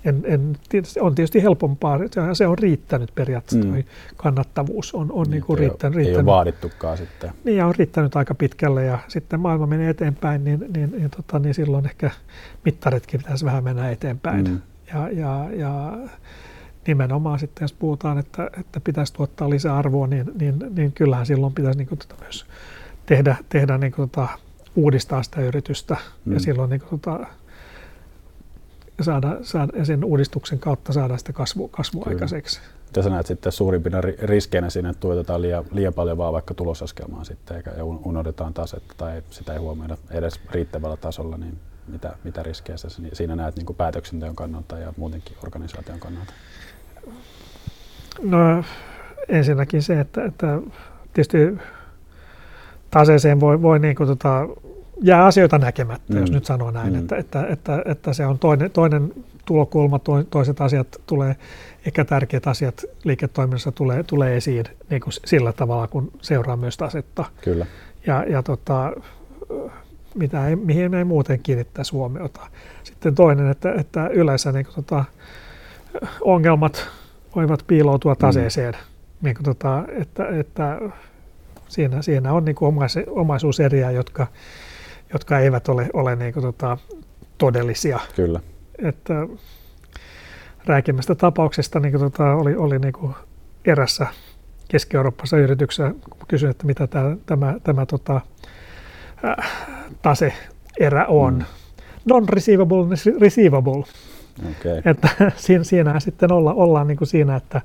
[0.06, 3.84] en, en, tietysti, on tietysti helpompaa, se, se on riittänyt periaatteessa, mm.
[4.18, 6.08] kannattavuus on, on niin kuin riittänyt.
[6.08, 7.32] Ei ole vaadittukaan sitten.
[7.44, 11.40] Niin, ja on riittänyt aika pitkälle ja sitten maailma menee eteenpäin, niin, niin, niin, tota,
[11.40, 12.12] niin silloin ehkä
[12.66, 14.50] mittaritkin pitäisi vähän mennä eteenpäin.
[14.50, 14.62] Mm.
[14.94, 15.98] Ja, ja, ja
[16.88, 21.54] nimenomaan sitten, jos puhutaan, että, että pitäisi tuottaa lisää arvoa, niin, niin, niin kyllähän silloin
[21.54, 22.46] pitäisi niin kuin, tota, myös
[23.06, 24.28] tehdä, tehdä niin kuin, tota,
[24.76, 26.34] uudistaa sitä yritystä mm.
[26.34, 27.28] ja silloin niin kuin, tota,
[29.02, 32.16] saada, saada, ja sen uudistuksen kautta saada sitä kasvu, kasvua Kyllä.
[32.16, 32.60] aikaiseksi.
[32.86, 37.24] Mitä sä näet sitten suurimpina riskeinä siinä, että tuotetaan liian, liian paljon vaan vaikka tulosaskelmaa
[37.24, 42.16] sitten eikä, ja unohdetaan taas, että tai sitä ei huomioida edes riittävällä tasolla, niin mitä,
[42.24, 46.34] mitä riskejä sä siinä näet niin kuin päätöksenteon kannalta ja muutenkin organisaation kannalta?
[48.22, 48.64] No
[49.28, 50.60] ensinnäkin se, että, että
[51.14, 51.38] tietysti
[52.92, 54.48] taseeseen voi, voi niin kuin tota,
[55.04, 56.20] jää asioita näkemättä, mm.
[56.20, 57.00] jos nyt sanoo näin, mm.
[57.00, 59.14] että, että, että, että se on toinen, toinen
[59.46, 60.00] tulokulma,
[60.30, 61.36] toiset asiat tulee,
[61.86, 67.26] ehkä tärkeät asiat liiketoiminnassa tulee, tulee esiin niin kuin sillä tavalla, kun seuraa myös tasetta.
[67.42, 67.66] Kyllä.
[68.08, 68.92] Ja, ja tota,
[70.16, 72.48] mitä ei, mihin ei muuten kiinnittäisi huomiota.
[72.84, 75.06] Sitten toinen, että, että yleensä niin kuin, tota,
[76.22, 76.88] ongelmat
[77.36, 78.80] voivat piiloutua taseeseen, mm.
[79.22, 80.80] niin kuin, tota, että, että
[81.68, 82.76] siinä, siinä on niin kuin
[83.08, 84.28] omaisuuseriä, jotka,
[85.14, 86.78] jotka eivät ole, ole niin kuin, tota,
[87.38, 88.00] todellisia.
[88.16, 88.40] Kyllä.
[88.84, 89.14] Että
[90.66, 93.14] rääkimmästä tapauksesta niin kuin, tota, oli, oli niin kuin
[93.66, 94.08] erässä
[94.68, 98.22] Keski-Euroopassa yrityksessä, kun kysyin, että mitä tämä, tämä, tämä tota,
[99.26, 99.52] äh,
[100.02, 101.34] tase-erä on.
[101.34, 101.46] Mm.
[102.06, 102.88] Non-receivable,
[103.20, 103.84] receivable.
[104.52, 104.82] Okay.
[104.86, 107.62] Että siinä, siinä sitten olla, ollaan niin kuin siinä, että,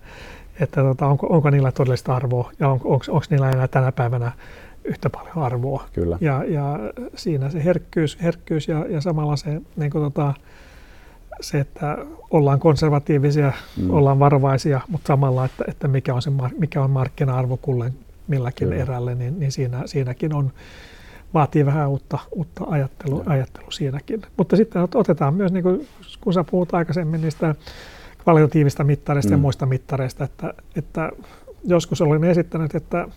[0.61, 4.32] että tota, onko, onko niillä todellista arvoa ja on, onko, onko niillä enää tänä päivänä
[4.89, 5.84] yhtä paljon arvoa.
[5.93, 6.18] Kyllä.
[6.20, 6.78] Ja, ja
[7.14, 10.34] siinä se herkkyys, herkkyys ja, ja samalla se, niin kuin tota,
[11.41, 11.99] se, että
[12.30, 13.91] ollaan konservatiivisia, mm.
[13.91, 17.93] ollaan varovaisia, mutta samalla, että, että mikä on, se, mikä on markkina-arvo kulle
[18.28, 18.82] milläkin Kyllä.
[18.82, 20.53] erälle, niin, niin siinä, siinäkin on,
[21.34, 24.22] vaatii vähän uutta, uutta ajattelua, ajattelu siinäkin.
[24.36, 25.89] Mutta sitten otetaan myös, niin kuin,
[26.20, 27.55] kun sä puhut aikaisemmin niistä
[28.22, 29.34] kvalitatiivista mittareista mm.
[29.34, 31.11] ja muista mittareista, että, että
[31.64, 33.09] joskus olen esittänyt, että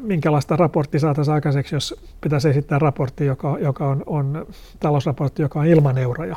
[0.00, 4.46] minkälaista raportti saataisiin aikaiseksi, jos pitäisi esittää raportti, joka, joka on, on
[4.80, 6.36] talousraportti, joka on ilman euroja.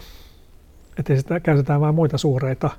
[1.00, 2.70] Että sitä käytetään vain muita suureita,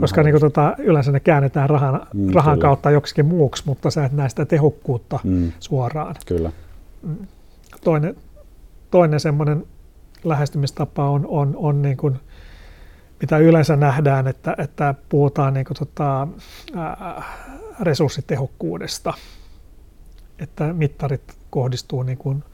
[0.00, 4.04] koska niin kuin, tota, yleensä ne käännetään rahan, mm, rahan kautta joksikin muuksi, mutta sä
[4.04, 5.52] et näe sitä tehokkuutta mm.
[5.60, 6.14] suoraan.
[6.26, 6.52] Kyllä.
[7.02, 7.16] Mm.
[7.84, 8.16] Toinen,
[8.90, 9.66] toinen semmoinen
[10.24, 12.16] lähestymistapa on, on, on niin kuin,
[13.20, 16.28] mitä yleensä nähdään, että, että puhutaan niin kuin, tota,
[16.76, 17.22] ää,
[17.80, 19.14] resurssitehokkuudesta–
[20.40, 22.44] että mittarit kohdistuu niin kuin,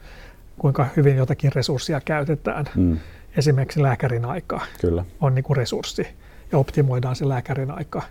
[0.59, 2.65] kuinka hyvin jotakin resurssia käytetään.
[2.75, 2.97] Mm.
[3.37, 5.05] Esimerkiksi lääkärin aika Kyllä.
[5.21, 6.07] on niin kuin resurssi
[6.51, 8.01] ja optimoidaan se lääkärin aika.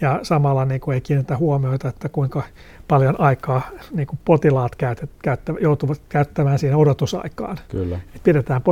[0.00, 2.42] Ja samalla niin kuin ei kiinnitä huomioita, että kuinka
[2.88, 7.58] paljon aikaa niin kuin potilaat käytet, käyttä, joutuvat käyttämään siihen odotusaikaan.
[7.68, 8.00] Kyllä.
[8.16, 8.62] Et pidetään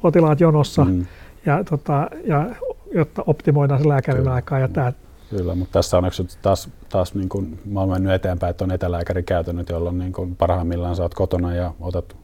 [0.00, 1.06] potilaat jonossa, mm.
[1.46, 2.46] ja, tota, ja,
[2.94, 4.34] jotta optimoidaan se lääkärin Kyllä.
[4.34, 4.58] aikaa.
[4.58, 4.92] Ja tämä
[5.30, 9.68] Kyllä, mutta tässä onneksi taas, taas niin kuin mä olen mennyt eteenpäin, että on etelääkärikäytännöt,
[9.68, 12.16] jolloin niin kuin parhaimmillaan saat kotona ja otat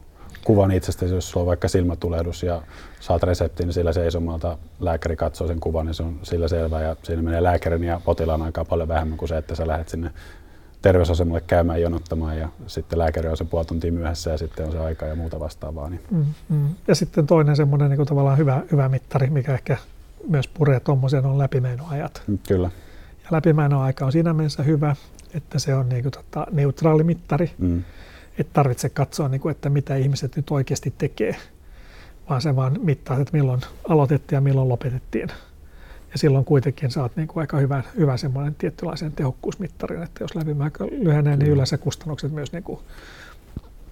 [0.43, 2.61] kuvan itsestäsi, jos sulla on vaikka silmätulehdus ja
[2.99, 6.95] saat reseptin, niin sillä seisomalta lääkäri katsoo sen kuvan, niin se on sillä selvä ja
[7.03, 10.11] siinä menee lääkärin ja potilaan aikaa paljon vähemmän kuin se, että sä lähdet sinne
[10.81, 14.79] terveysasemalle käymään jonottamaan ja sitten lääkäri on se puoli tuntia myöhässä ja sitten on se
[14.79, 15.89] aika ja muuta vastaavaa.
[15.89, 16.01] Niin.
[16.11, 16.69] Mm, mm.
[16.87, 19.77] Ja sitten toinen semmoinen niin tavallaan hyvä, hyvä mittari, mikä ehkä
[20.29, 22.21] myös puree tuommoisen on läpimenoajat.
[22.27, 22.69] Mm, Kyllä.
[23.25, 24.95] Ja läpimenoaika on siinä mielessä hyvä,
[25.33, 27.51] että se on niin kuin, tota, neutraali mittari.
[27.57, 27.83] Mm.
[28.37, 31.35] Et tarvitse katsoa, niin kuin, että mitä ihmiset nyt oikeasti tekee,
[32.29, 35.29] vaan se vaan mittaa, että milloin aloitettiin ja milloin lopetettiin.
[36.11, 40.87] Ja silloin kuitenkin saat niin kuin aika hyvän, hyvän semmoinen tietynlaisen tehokkuusmittarin, että jos läpimäärä
[40.91, 42.79] lyhenee, niin yleensä kustannukset myös niin kuin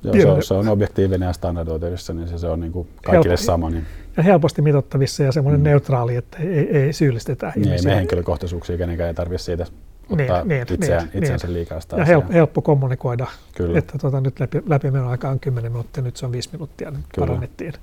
[0.03, 3.29] Joo, se, on, se on objektiivinen ja standardoitavissa, niin se, se on niin kuin kaikille
[3.29, 3.45] Helppo.
[3.45, 3.69] sama.
[3.69, 3.85] Niin,
[4.17, 5.63] ja helposti mitattavissa ja semmoinen mm.
[5.63, 7.91] neutraali, että ei, ei syyllistetä niin ei ihmisiä.
[7.91, 9.65] me henkilökohtaisuuksia, kenenkään ei tarvitse siitä
[10.09, 11.53] ottaa Niin, niin, itseään, niin, itseänsä niin.
[11.53, 13.79] liikaa sitä ja help, helppo kommunikoida, Kyllä.
[13.79, 17.27] että tota, nyt läpi, läpimenoaika on 10 minuuttia, nyt se on 5 minuuttia, nyt Kyllä.
[17.27, 17.73] parannettiin.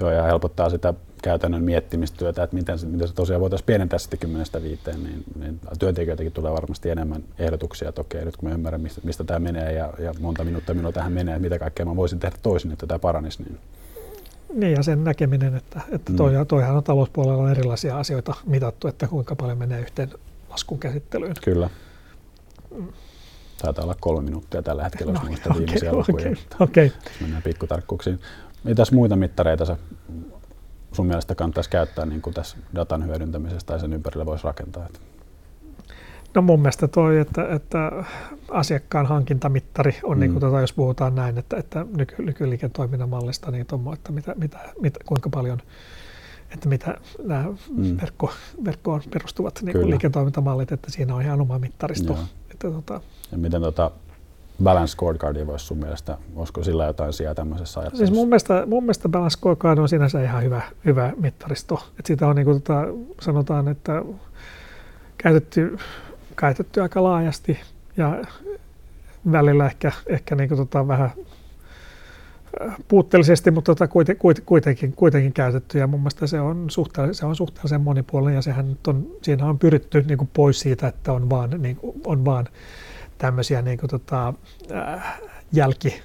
[0.00, 4.18] Joo, ja helpottaa sitä käytännön miettimistyötä, että miten, se- miten se tosiaan voitaisiin pienentää sitten
[4.18, 8.80] kymmenestä viiteen, niin, niin työntekijöitäkin tulee varmasti enemmän ehdotuksia toki, ja nyt kun mä ymmärrän,
[8.80, 12.18] mistä, mistä tämä menee ja, ja monta minuuttia minulla tähän menee, mitä kaikkea mä voisin
[12.20, 13.58] tehdä toisin, että tämä paranisi, niin
[14.54, 16.16] Niin ja sen näkeminen, että, että Mm.
[16.16, 20.10] toi, toihan on talouspuolella on erilaisia asioita mitattu, että kuinka paljon menee yhteen
[20.50, 21.34] laskun käsittelyyn.
[21.44, 21.70] kyllä.
[23.62, 26.14] Taitaa olla kolme minuuttia tällä hetkellä, jos muistan okei, viimeisiä lukuja.
[26.16, 26.86] okei, että okei.
[26.86, 28.20] jos Mennään pikkutarkkuuksiin.
[28.64, 29.76] Mitäs muita mittareita sä
[30.92, 34.86] sun mielestä kannattaisi käyttää niin kuin tässä datan hyödyntämisessä tai sen ympärille voisi rakentaa?
[36.34, 37.92] No mun mielestä toi, että, että
[38.50, 40.20] asiakkaan hankintamittari on, Mm.
[40.20, 44.34] niin kuin, tota, jos puhutaan näin, että, että nyky, nykyliiketoiminnan mallista, niin tommo, että mitä,
[44.38, 45.58] mitä, mitä, kuinka paljon,
[46.54, 46.94] että mitä
[47.24, 47.96] nämä Mm.
[48.00, 48.32] verkko,
[48.64, 52.12] verkkoon perustuvat niin kuin liiketoimintamallit, että siinä on ihan oma mittaristo.
[52.12, 52.22] Joo.
[52.50, 53.00] Että, tota,
[53.32, 53.90] ja miten tota
[54.62, 58.06] balance scorecardia voisi sun mielestä, olisiko sillä jotain sijaa tämmöisessä ajattelussa?
[58.06, 61.86] Siis mun mielestä, mun mielestä Balance Scorecard on sinänsä ihan hyvä, hyvä mittaristo.
[61.98, 62.84] Et siitä on niin kuin, tota,
[63.20, 64.02] sanotaan, että
[65.18, 65.76] käytetty,
[66.36, 67.60] käytetty aika laajasti
[67.96, 68.24] ja
[69.32, 71.10] välillä ehkä, ehkä niin kuin, tota, vähän
[72.60, 77.14] äh, puutteellisesti, mutta tota, kuiten- kuit- kuitenkin, kuitenkin käytetty ja mun mielestä se on, suhteellisen,
[77.14, 80.88] se on suhteellisen monipuolinen ja sehän nyt on, siinä on pyritty niin kuin pois siitä,
[80.88, 82.48] että on vaan, niin kuin, on vaan
[83.20, 84.34] tämmöisiä niin kuin, tota,
[84.72, 85.20] äh,
[85.52, 86.02] jälki,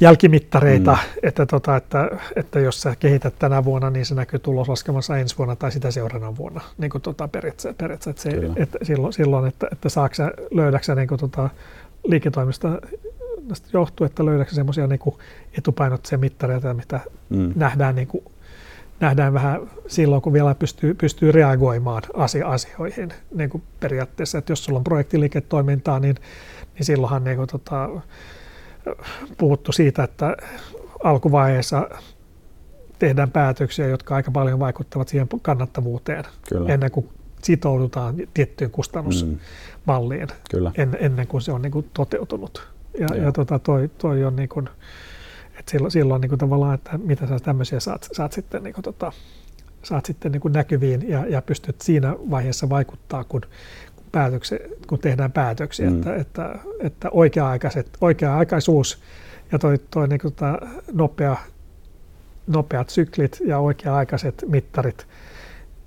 [0.00, 1.18] jälkimittareita, Mm.
[1.22, 5.56] että, tota, että, että jos sä kehität tänä vuonna, niin se näkyy tuloslaskelmassa ensi vuonna
[5.56, 6.60] tai sitä seuraavana vuonna.
[6.78, 8.54] Niin kuin tota periaatteessa, periaatteessa että, se, Kyllä.
[8.56, 11.50] että silloin, silloin, että, että saaks sä, löydäksä sä niin kuin tota,
[12.04, 12.68] liiketoimista
[13.72, 15.00] johtuu, että löydäksä semmoisia niin
[15.58, 17.00] etupainotteisia mittareita, mitä
[17.30, 17.52] Mm.
[17.56, 18.24] nähdään, niin kuin,
[19.00, 22.02] nähdään vähän silloin, kun vielä pystyy, pystyy reagoimaan
[22.44, 24.38] asioihin niin kuin periaatteessa.
[24.38, 26.16] Että jos sulla on projektiliiketoimintaa, niin,
[26.74, 27.90] niin silloinhan niin kuin, tota,
[29.38, 30.36] puhuttu siitä, että
[31.04, 31.88] alkuvaiheessa
[32.98, 36.74] tehdään päätöksiä, jotka aika paljon vaikuttavat siihen kannattavuuteen Kyllä.
[36.74, 37.08] ennen kuin
[37.42, 40.36] sitoudutaan tiettyyn kustannusmalliin Mm.
[40.50, 40.72] Kyllä.
[40.76, 42.68] en, ennen kuin se on niin kuin toteutunut.
[43.00, 43.24] Ja, Joo.
[43.24, 44.68] ja tota, toi, toi on niin kuin,
[45.58, 48.84] että silloin, silloin niin kuin tavallaan, että mitä sä tämmöisiä saat, saat sitten, niin kuin
[48.84, 49.12] tota,
[49.82, 53.40] saat sitten niin kuin näkyviin ja, ja pystyt siinä vaiheessa vaikuttaa, kun,
[53.96, 55.96] kun, päätökse, kun tehdään päätöksiä, mm.
[55.96, 58.98] että, että, että oikea-aikaiset, oikea-aikaisuus
[59.52, 60.58] ja toi, toi niin kuin tota,
[60.92, 61.36] nopea,
[62.46, 65.06] nopeat syklit ja oikea-aikaiset mittarit,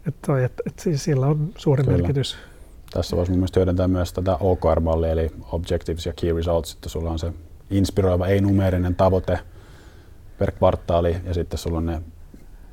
[0.07, 1.97] että, toi, että, että siis sillä on suuri Kyllä.
[1.97, 2.37] merkitys.
[2.93, 7.11] Tässä voisi mun mielestä hyödyntää myös tätä OKR-mallia, eli Objectives ja Key Results, että sulla
[7.11, 7.33] on se
[7.69, 9.39] inspiroiva, ei-numeerinen tavoite
[10.39, 12.01] per kvartaali, ja sitten sulla on ne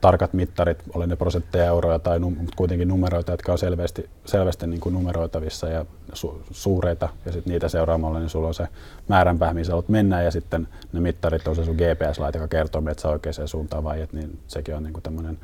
[0.00, 4.66] tarkat mittarit, oli ne prosentteja, euroja tai num- mutta kuitenkin numeroita, jotka on selvästi, selvästi
[4.66, 8.68] niin kuin numeroitavissa ja su- suureita, ja sitten niitä seuraamalla, niin sulla on se
[9.08, 13.02] määränpää, missä haluat mennä, ja sitten ne mittarit on se sun GPS-laite, joka kertoo, että
[13.02, 15.38] sä oikeaan suuntaan vai et, niin sekin on niin kuin tämmöinen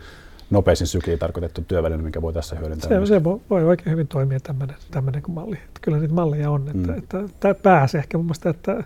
[0.50, 2.88] nopeisin sykliin tarkoitettu työväline, mikä voi tässä hyödyntää.
[3.00, 5.56] Se, se voi, voi oikein hyvin toimia tämmöinen, tämmöinen kuin malli.
[5.56, 6.62] Että kyllä niitä malleja on.
[6.68, 6.98] Että, Mm.
[6.98, 8.84] että, että pääsee ehkä mun mielestä, että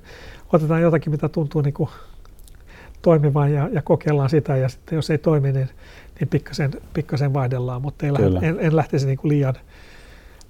[0.53, 1.91] otetaan jotakin, mitä tuntuu niin kuin
[3.05, 4.57] toimivan ja, ja kokeillaan sitä.
[4.57, 5.69] Ja sitten jos ei toimi, niin,
[6.21, 7.83] niin pikkasen, pikkasen vaihdellaan.
[7.83, 9.55] Mutta ei lähde, en, en lähtisi niin kuin liian,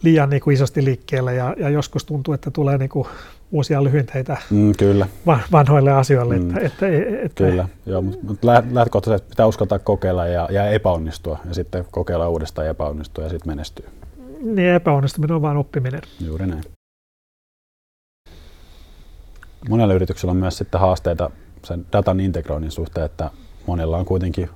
[0.03, 1.35] liian niin kuin isosti liikkeelle.
[1.35, 3.09] Ja, ja joskus tuntuu, että tulee niin kuin
[3.53, 6.39] uusia lyhyenteitä Mm, kyllä, va- vanhoille asioille.
[6.39, 6.49] Mm.
[6.49, 6.87] Että, että,
[7.23, 7.69] että, kyllä.
[7.87, 12.67] Joo, mutta mut lä- lähtökohtaisesti pitää uskaltaa kokeilla ja, ja epäonnistua ja sitten kokeilla uudestaan
[12.67, 13.87] ja epäonnistua ja sitten menestyy.
[14.43, 16.01] Niin epäonnistuminen on vain oppiminen.
[16.21, 16.63] Juuri näin.
[19.69, 21.31] Monella yrityksellä on myös sitten haasteita
[21.65, 23.31] sen datan integroinnin suhteen, että
[23.67, 24.51] monella on kuitenkin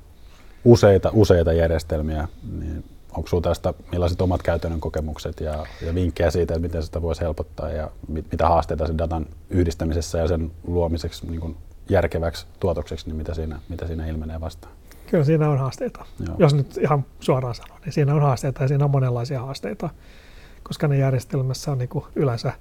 [0.65, 2.29] useita, useita järjestelmiä,
[2.59, 7.03] niin onko sinulla tästä millaiset omat käytännön kokemukset ja, ja vinkkejä siitä, että miten sitä
[7.03, 11.57] voisi helpottaa ja mit, mitä haasteita sen datan yhdistämisessä ja sen luomiseksi niin kuin
[11.89, 14.75] järkeväksi tuotokseksi, niin mitä siinä, mitä siinä ilmenee vastaan?
[15.11, 16.05] Kyllä siinä on haasteita.
[16.27, 16.37] Joo.
[16.39, 19.91] Jos nyt ihan suoraan sanon, niin siinä on haasteita ja siinä on monenlaisia haasteita.
[20.63, 22.53] koska ne järjestelmässä on niin kuin yleensä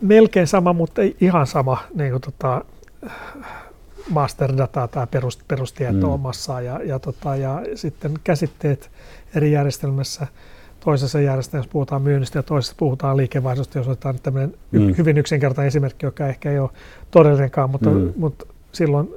[0.00, 2.64] melkein sama, mutta ei ihan sama niin kuin tota,
[4.10, 6.12] master-dataa tai perust, perustieto mm.
[6.12, 8.90] omassa ja, ja, tota, ja sitten käsitteet
[9.34, 10.26] eri järjestelmässä.
[10.80, 14.94] Toisessa järjestelmässä puhutaan myynnistä ja toisessa puhutaan liikevaihdosta, jos otetaan tämmöinen mm.
[14.98, 16.70] hyvin yksinkertainen esimerkki, joka ehkä ei ole
[17.10, 18.12] todellinenkaan, mutta, mm.
[18.16, 19.08] mutta silloin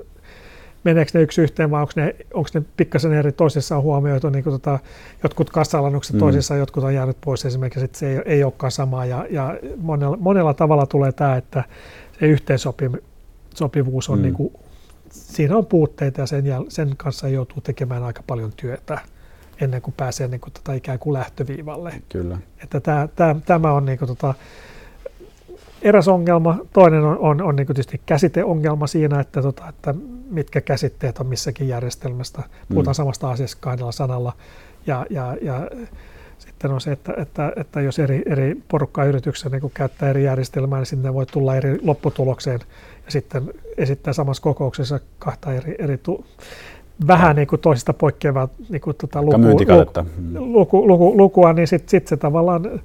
[0.84, 4.44] meneekö ne yksi yhteen vai onko ne, onko ne pikkasen eri, toisessa on huomioitu niin
[4.44, 4.80] kuin tota,
[5.24, 6.20] jotkut kassalannukset, mm.
[6.20, 10.18] toisissa jotkut on jäänyt pois esimerkiksi, että se ei, ei olekaan samaa ja, ja monella,
[10.20, 11.64] monella tavalla tulee tämä, että
[12.58, 12.70] se
[13.50, 14.22] yhteensopivuus on mm.
[14.22, 14.54] niin kuin,
[15.12, 19.00] siinä on puutteita ja sen, sen kanssa joutuu tekemään aika paljon työtä
[19.62, 22.02] ennen kuin pääsee niin kuin, tota, ikään kuin lähtöviivalle.
[22.10, 22.38] Kyllä.
[22.64, 24.34] Että tämä, tämä, tämä on niin kuin, tota,
[25.82, 26.58] eräs ongelma.
[26.74, 29.96] Toinen on, on, on niin tietysti käsiteongelma siinä, että, tota, että
[30.30, 32.44] mitkä käsitteet on missäkin järjestelmästä.
[32.70, 32.96] Puhutaan mm.
[32.96, 34.34] samasta asiasta kahdella sanalla.
[34.88, 35.70] Ja, ja, ja
[36.38, 40.80] sitten on se, että, että, että jos eri, eri porukkaa yrityksessä niin käyttää eri järjestelmää,
[40.80, 42.60] niin sinne voi tulla eri lopputulokseen
[43.10, 46.26] sitten esittää samassa kokouksessa kahta eri, eri tu-
[47.08, 49.98] vähän niin kuin toisista poikkeavaa niin kuin tuota luku, luku,
[50.34, 52.82] luku, luku, lukua, niin sitten sit se tavallaan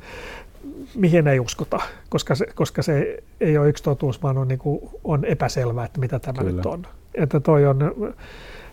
[0.95, 4.81] mihin ei uskota, koska se, koska se ei ole yksi totuus, vaan on, niin kuin,
[5.05, 6.53] on epäselvää, että mitä tämä Kyllä.
[6.57, 6.87] nyt on.
[7.15, 7.95] Että toi on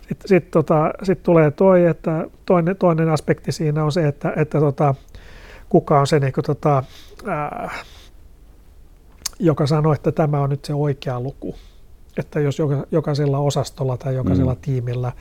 [0.08, 4.60] sitten sit, tota, sit tulee toi, että toinen, toinen aspekti siinä on se, että, että
[4.60, 4.94] tota,
[5.68, 6.82] kuka on se, niin kuin, tota,
[7.26, 7.70] ää,
[9.42, 11.54] joka sanoo, että tämä on nyt se oikea luku.
[12.16, 14.60] Että jos joka, jokaisella osastolla tai jokaisella mm.
[14.60, 15.12] tiimillä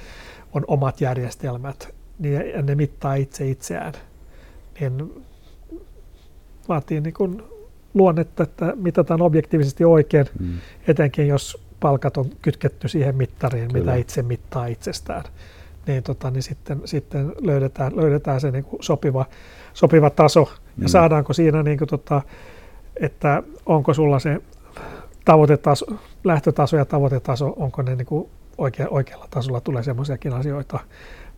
[0.54, 3.94] on omat järjestelmät, niin ne mittaa itse itseään,
[4.80, 5.24] niin
[6.70, 7.44] vaatii niin kuin
[7.94, 10.54] luonnetta, että mitataan objektiivisesti oikein, mm.
[10.88, 13.80] etenkin jos palkat on kytketty siihen mittariin, Kyllä.
[13.80, 15.24] mitä itse mittaa itsestään.
[15.88, 19.26] Niin, tota, niin sitten, sitten löydetään, löydetään se niin kuin sopiva,
[19.74, 20.50] sopiva taso.
[20.76, 20.84] Mm.
[20.84, 22.22] Ja saadaanko siinä, niin kuin, tota,
[23.02, 24.42] että onko sulla se
[25.26, 25.86] tavoitetaso,
[26.24, 30.80] lähtötaso ja tavoitetaso, onko ne niin kuin oikea, oikealla tasolla, tulee semmoisiakin asioita.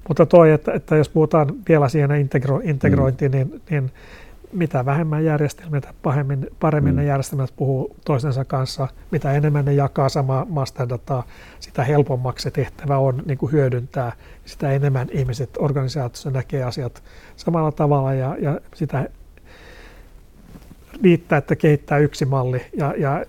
[0.08, 3.38] Mutta toi, että, että jos puhutaan vielä siihen integro, integrointiin, mm.
[3.38, 3.92] niin, niin
[4.54, 6.98] mitä vähemmän järjestelmiä, paremmin, paremmin mm.
[6.98, 11.24] ne järjestelmät puhuu toistensa kanssa, mitä enemmän ne jakaa samaa masterdataa,
[11.60, 14.12] sitä helpommaksi se tehtävä on niin kuin hyödyntää.
[14.46, 17.04] Sitä enemmän ihmiset organisaatiossa näkee asiat
[17.36, 19.10] samalla tavalla ja, ja sitä
[21.04, 23.26] riittää, että kehittää yksi malli ja, ja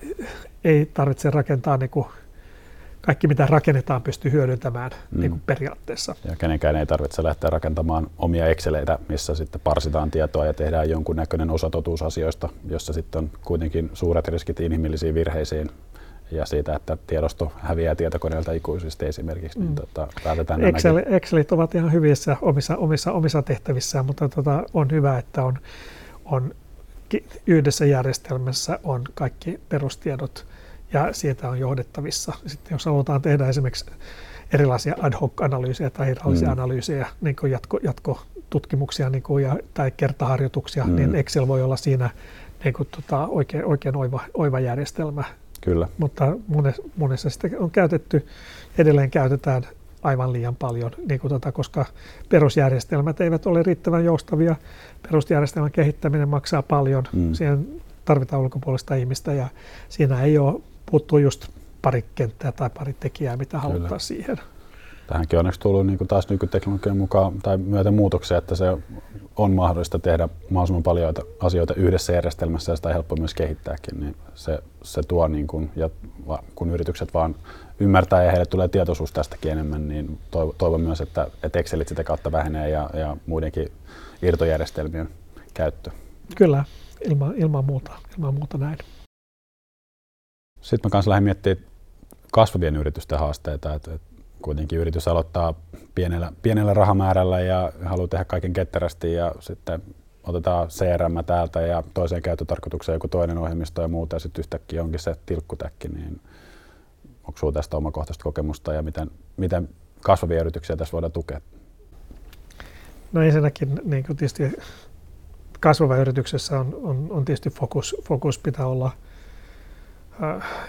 [0.65, 2.07] ei tarvitse rakentaa niin kuin
[3.01, 5.21] kaikki mitä rakennetaan pystyy hyödyntämään mm.
[5.21, 6.15] niin kuin periaatteessa.
[6.25, 11.17] Ja kenenkään ei tarvitse lähteä rakentamaan omia Exceleitä, missä sitten parsitaan tietoa ja tehdään jonkun
[11.17, 15.71] näköinen osatotuus asioista, jossa sitten on kuitenkin suuret riskit inhimillisiin virheisiin
[16.31, 19.75] ja siitä, että tiedosto häviää tietokoneelta ikuisesti esimerkiksi, niin mm.
[19.75, 25.19] tota, vältetään Excel, Excelit ovat ihan hyvissä omissa, omissa, omissa tehtävissään, mutta tota, on hyvä,
[25.19, 25.59] että on,
[26.25, 26.55] on
[27.47, 30.47] yhdessä järjestelmässä on kaikki perustiedot
[30.93, 32.33] ja sieltä on johdettavissa.
[32.47, 33.87] Sitten jos halutaan tehdä esimerkiksi
[34.53, 36.53] erilaisia ad hoc-analyysejä tai erilaisia mm.
[36.53, 40.97] analyysejä, niin kuin jatko, jatkotutkimuksia niin kuin, ja, tai kertaharjoituksia, mm.
[40.97, 42.11] niin Excel voi olla siinä
[42.65, 45.25] niin kuin, tota, oikein, oikein oiva, oiva järjestelmä.
[45.61, 45.89] Kyllä.
[45.99, 48.27] Mutta monessa, monessa sitten on käytetty,
[48.79, 49.67] edelleen käytetään
[50.05, 51.85] aivan liian paljon, niin kuin tota, koska
[52.29, 54.57] perusjärjestelmät eivät ole riittävän joustavia.
[55.03, 57.05] Perusjärjestelmän kehittäminen maksaa paljon.
[57.13, 57.35] Mm.
[57.35, 57.67] Siihen
[58.05, 59.49] tarvitaan ulkopuolista ihmistä ja
[59.89, 61.49] siinä ei ole puuttuu just
[61.83, 64.37] pari kenttää tai pari tekijää, mitä halutaan siihen.
[65.07, 68.65] Tähänkin on onneksi tullut niin taas nykyteknologian mukaan tai myötä muutoksia, että se
[69.37, 74.17] on mahdollista tehdä mahdollisimman paljon asioita yhdessä järjestelmässä ja sitä on helppo myös kehittääkin, niin
[74.35, 75.91] se, se tuo, niin kuin, ja
[76.55, 77.35] kun yritykset vaan
[77.81, 80.19] ymmärtää ja heille tulee tietoisuus tästäkin enemmän, niin
[80.59, 83.73] toivon myös, että, että Excelit sitä kautta vähenee ja, ja muidenkin
[84.23, 85.09] irtojärjestelmien
[85.55, 85.91] käyttö.
[86.37, 86.65] Kyllä,
[87.05, 88.79] ilman, ilman, muuta, ilman muuta näin.
[90.61, 91.65] Sitten mä kanssa lähdin miettimään
[92.33, 94.14] kasvavien yritysten haasteita, että, että
[94.45, 95.55] kuitenkin yritys aloittaa
[95.95, 99.83] pienellä, pienellä rahamäärällä ja haluaa tehdä kaiken ketterästi ja sitten
[100.25, 105.01] otetaan CRM täältä ja toiseen käyttötarkoitukseen joku toinen ohjelmisto ja muuta ja sitten yhtäkkiä onkin
[105.01, 106.21] se tilkkutäkki, niin
[107.25, 109.69] onko sinulla tästä omakohtaista kokemusta ja miten, miten
[110.03, 111.41] kasvavia yrityksiä tässä voidaan tukea?
[113.13, 114.53] No ensinnäkin niin tietysti
[115.61, 118.91] kasvava yrityksessä on, on, on tietysti fokus, fokus pitää olla–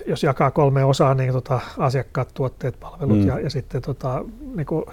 [0.06, 3.28] jos jakaa kolme osaa, niin tota, asiakkaat, tuotteet, palvelut mm.
[3.28, 4.26] ja, ja sitten tota,
[4.56, 4.86] niin kuin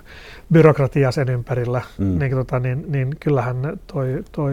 [0.52, 2.18] byrokratia sen ympärillä, mm.
[2.18, 4.52] niin, tota, niin, niin kyllähän toi, toi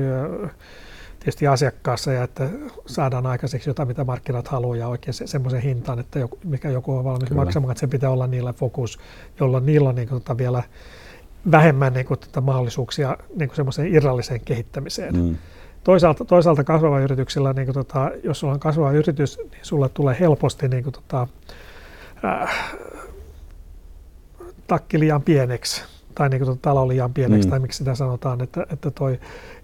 [1.20, 2.50] tietysti asiakkaassa ja että
[2.86, 6.97] saadaan aikaiseksi jotain, mitä markkinat haluaa ja oikein se, semmoisen hintaan, että joku, mikä joku
[6.97, 7.41] on valmis Kyllä.
[7.41, 9.00] maksamaan, että se pitää olla niillä fokus,
[9.39, 10.64] jolloin niillä on niin kuin, tota, vielä
[11.52, 15.16] vähemmän niin kuin, tota, mahdollisuuksia niin kuin semmoiseen irralliseen kehittämiseen.
[15.16, 15.36] Mm.
[15.84, 20.18] Toisaalta, toisaalta kasvava yrityksillä, niin kuin, tota, jos sulla on kasvava yritys, niin sulla tulee
[20.20, 21.28] helposti niin kuin, tota,
[22.26, 22.76] äh,
[24.68, 25.84] takki liian pieneksi
[26.16, 27.50] tai niin kuin talo liian pieneksi, mm.
[27.50, 29.20] tai miksi sitä sanotaan, että, että, toi,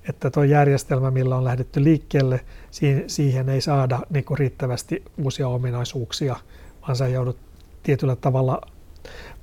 [0.10, 2.40] että toi järjestelmä, millä on lähdetty liikkeelle,
[2.72, 6.36] siihen, siihen ei saada niin kuin riittävästi uusia ominaisuuksia,
[6.82, 7.38] vaan sä joudut
[7.84, 8.62] tietyllä tavalla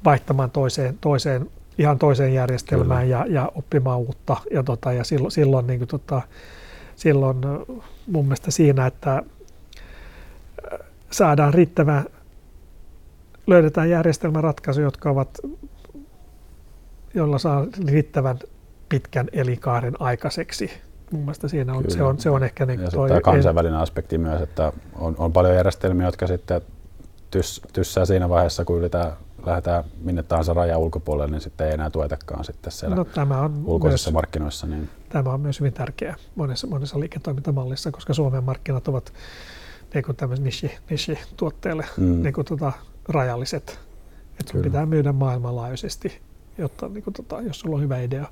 [0.05, 4.37] vaihtamaan toiseen, toiseen ihan toiseen järjestelmään ja, ja oppimaan uutta.
[4.51, 6.23] Ja, tota, ja silloin, silloin, niin kuin, tota,
[6.97, 7.39] silloin
[8.07, 9.23] mun mielestä siinä, että
[11.11, 12.05] saadaan riittävä,
[13.47, 15.39] löydetään järjestelmäratkaisuja, jotka ovat
[17.15, 18.39] jolla saa riittävän
[18.89, 20.71] pitkän elinkaaren aikaiseksi.
[21.11, 22.67] Mun mielestä siinä on, se on, se on ehkä...
[22.67, 26.61] Niin ja toi, tämä kansainvälinen aspekti myös, että on, on paljon järjestelmiä, jotka sitten
[27.31, 29.13] tys, tyssää siinä vaiheessa, kun yritetään
[29.47, 33.63] lähdetään minne tahansa raja ulkopuolelle, niin sitten ei enää tuetakaan sitten siellä no, tämä on
[33.65, 34.67] ulkoisissa myös, markkinoissa.
[34.67, 34.89] Niin.
[35.09, 39.13] Tämä on myös hyvin tärkeää monessa, monessa liiketoimintamallissa, koska Suomen markkinat ovat
[39.95, 42.23] niin kuin nishi, nishi-tuotteille mm.
[42.23, 42.73] niin kuin, tota,
[43.09, 43.79] rajalliset.
[44.41, 46.21] Että pitää myydä maailmanlaajuisesti
[46.59, 48.27] jotta niin kuin, tota, jos sulla on hyvä idea.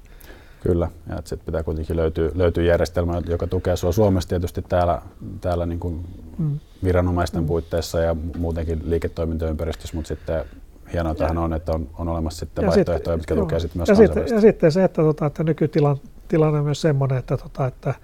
[0.62, 5.02] Kyllä, ja sitten pitää kuitenkin löytyä, löytyä järjestelmä, joka tukee sinua Suomessa tietysti täällä,
[5.40, 6.06] täällä niin kuin
[6.38, 6.58] mm.
[6.84, 7.46] viranomaisten mm.
[7.46, 10.44] puitteissa ja muutenkin liiketoimintaympäristössä, mutta sitten
[10.92, 14.26] hienoa tähän on, että on, on olemassa sitten vaihtoehtoja, mitkä tukevat sitten myös ja sitten,
[14.30, 17.94] ja sitten se, että, tota, että nykytilanne on myös semmoinen, että, tota, että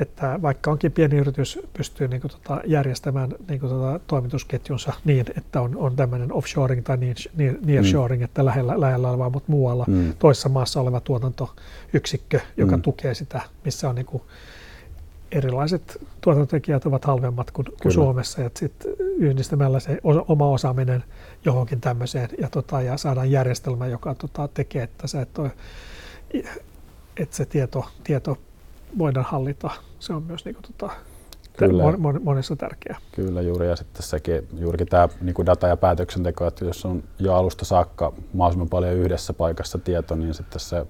[0.00, 5.26] että vaikka onkin pieni yritys, pystyy niin kuin, tota, järjestämään niin kuin, tota, toimitusketjunsa niin,
[5.36, 6.98] että on, on tämmöinen offshoring tai
[7.66, 8.24] nearshoring, mm.
[8.24, 10.14] että lähellä, lähellä oleva, mutta muualla mm.
[10.18, 12.82] toisessa maassa oleva tuotantoyksikkö, joka mm.
[12.82, 14.22] tukee sitä, missä on niin kuin,
[15.32, 21.04] erilaiset tuotantotekijät ovat halvemmat kuin, kuin Suomessa, ja sitten yhdistämällä se oma osaaminen
[21.44, 25.50] johonkin tämmöiseen ja, tota, ja saadaan järjestelmä, joka tota, tekee, että, se, että,
[27.16, 28.38] että se tieto, tieto
[28.98, 29.70] voidaan hallita.
[29.98, 30.94] Se on myös niin kuin, tota,
[31.56, 31.96] Kyllä.
[31.98, 32.98] Mon, monessa tärkeää.
[33.12, 37.02] Kyllä juuri, ja sitten sekin, juurikin tämä niin kuin data ja päätöksenteko, että jos on
[37.18, 40.86] jo alusta saakka mahdollisimman paljon yhdessä paikassa tieto, niin sitten se,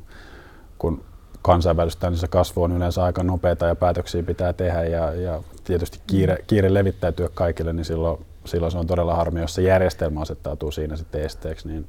[0.79, 1.05] kun
[1.43, 6.01] kansainvälistä, niin se kasvu on yleensä aika nopeata ja päätöksiä pitää tehdä ja, ja tietysti
[6.07, 10.71] kiire, kiire levittäytyä kaikille, niin silloin, silloin se on todella harmi, jos se järjestelmä asettautuu
[10.71, 11.87] siinä sitten esteeksi, niin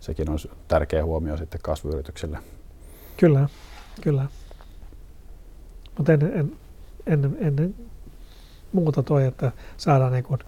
[0.00, 0.38] sekin on
[0.68, 2.38] tärkeä huomio sitten kasvuyrityksille.
[3.16, 3.48] Kyllä,
[4.00, 4.26] kyllä.
[5.96, 6.52] Mutta ennen, en,
[7.06, 7.74] ennen, ennen
[8.72, 10.38] muuta toi, että saadaan niin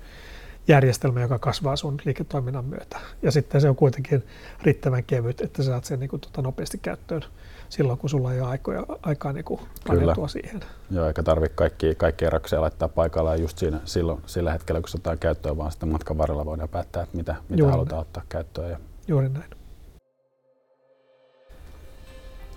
[0.68, 2.98] järjestelmä, joka kasvaa sun liiketoiminnan myötä.
[3.22, 4.24] Ja sitten se on kuitenkin
[4.62, 7.22] riittävän kevyt, että saat sen niin kuin, tota, nopeasti käyttöön
[7.68, 10.60] silloin, kun sulla ei ole aikoja, aikaa niin kuin paneutua siihen.
[10.90, 14.96] Joo, eikä tarvitse kaikki, kaikkia rakseja laittaa paikallaan just siinä, silloin, sillä hetkellä, kun se
[14.96, 18.00] otetaan käyttöön, vaan sitten matkan varrella voidaan päättää, että mitä, mitä halutaan näin.
[18.00, 18.70] ottaa käyttöön.
[18.70, 18.78] Ja...
[19.08, 19.50] Juuri näin.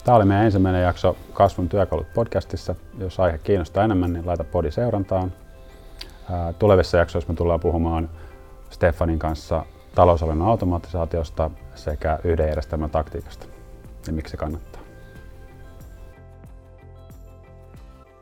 [0.03, 2.76] Tämä oli meidän ensimmäinen jakso Kasvun työkalut podcastissa.
[2.97, 5.34] Jos aihe kiinnostaa enemmän, niin laita podi seurantaan.
[6.60, 8.10] Tulevissa jaksoissa me tullaan puhumaan
[8.70, 13.45] Stefanin kanssa talousalan automatisaatiosta sekä yhden järjestelmän taktiikasta
[14.08, 14.66] ja miksi se kannattaa.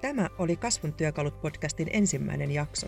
[0.05, 2.87] Tämä oli Kasvun työkalut podcastin ensimmäinen jakso.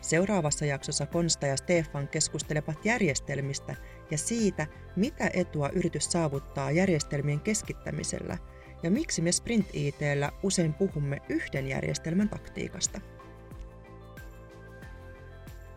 [0.00, 3.76] Seuraavassa jaksossa Konsta ja Stefan keskustelevat järjestelmistä
[4.10, 4.66] ja siitä,
[4.96, 8.38] mitä etua yritys saavuttaa järjestelmien keskittämisellä
[8.82, 13.00] ja miksi me Sprint ITllä usein puhumme yhden järjestelmän taktiikasta.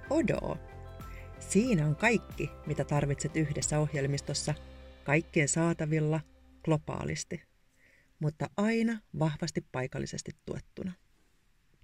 [0.10, 0.58] Odo.
[1.40, 4.54] Siinä on kaikki, mitä tarvitset yhdessä ohjelmistossa,
[5.04, 6.20] kaikkien saatavilla,
[6.64, 7.47] globaalisti,
[8.20, 10.92] mutta aina vahvasti paikallisesti tuettuna.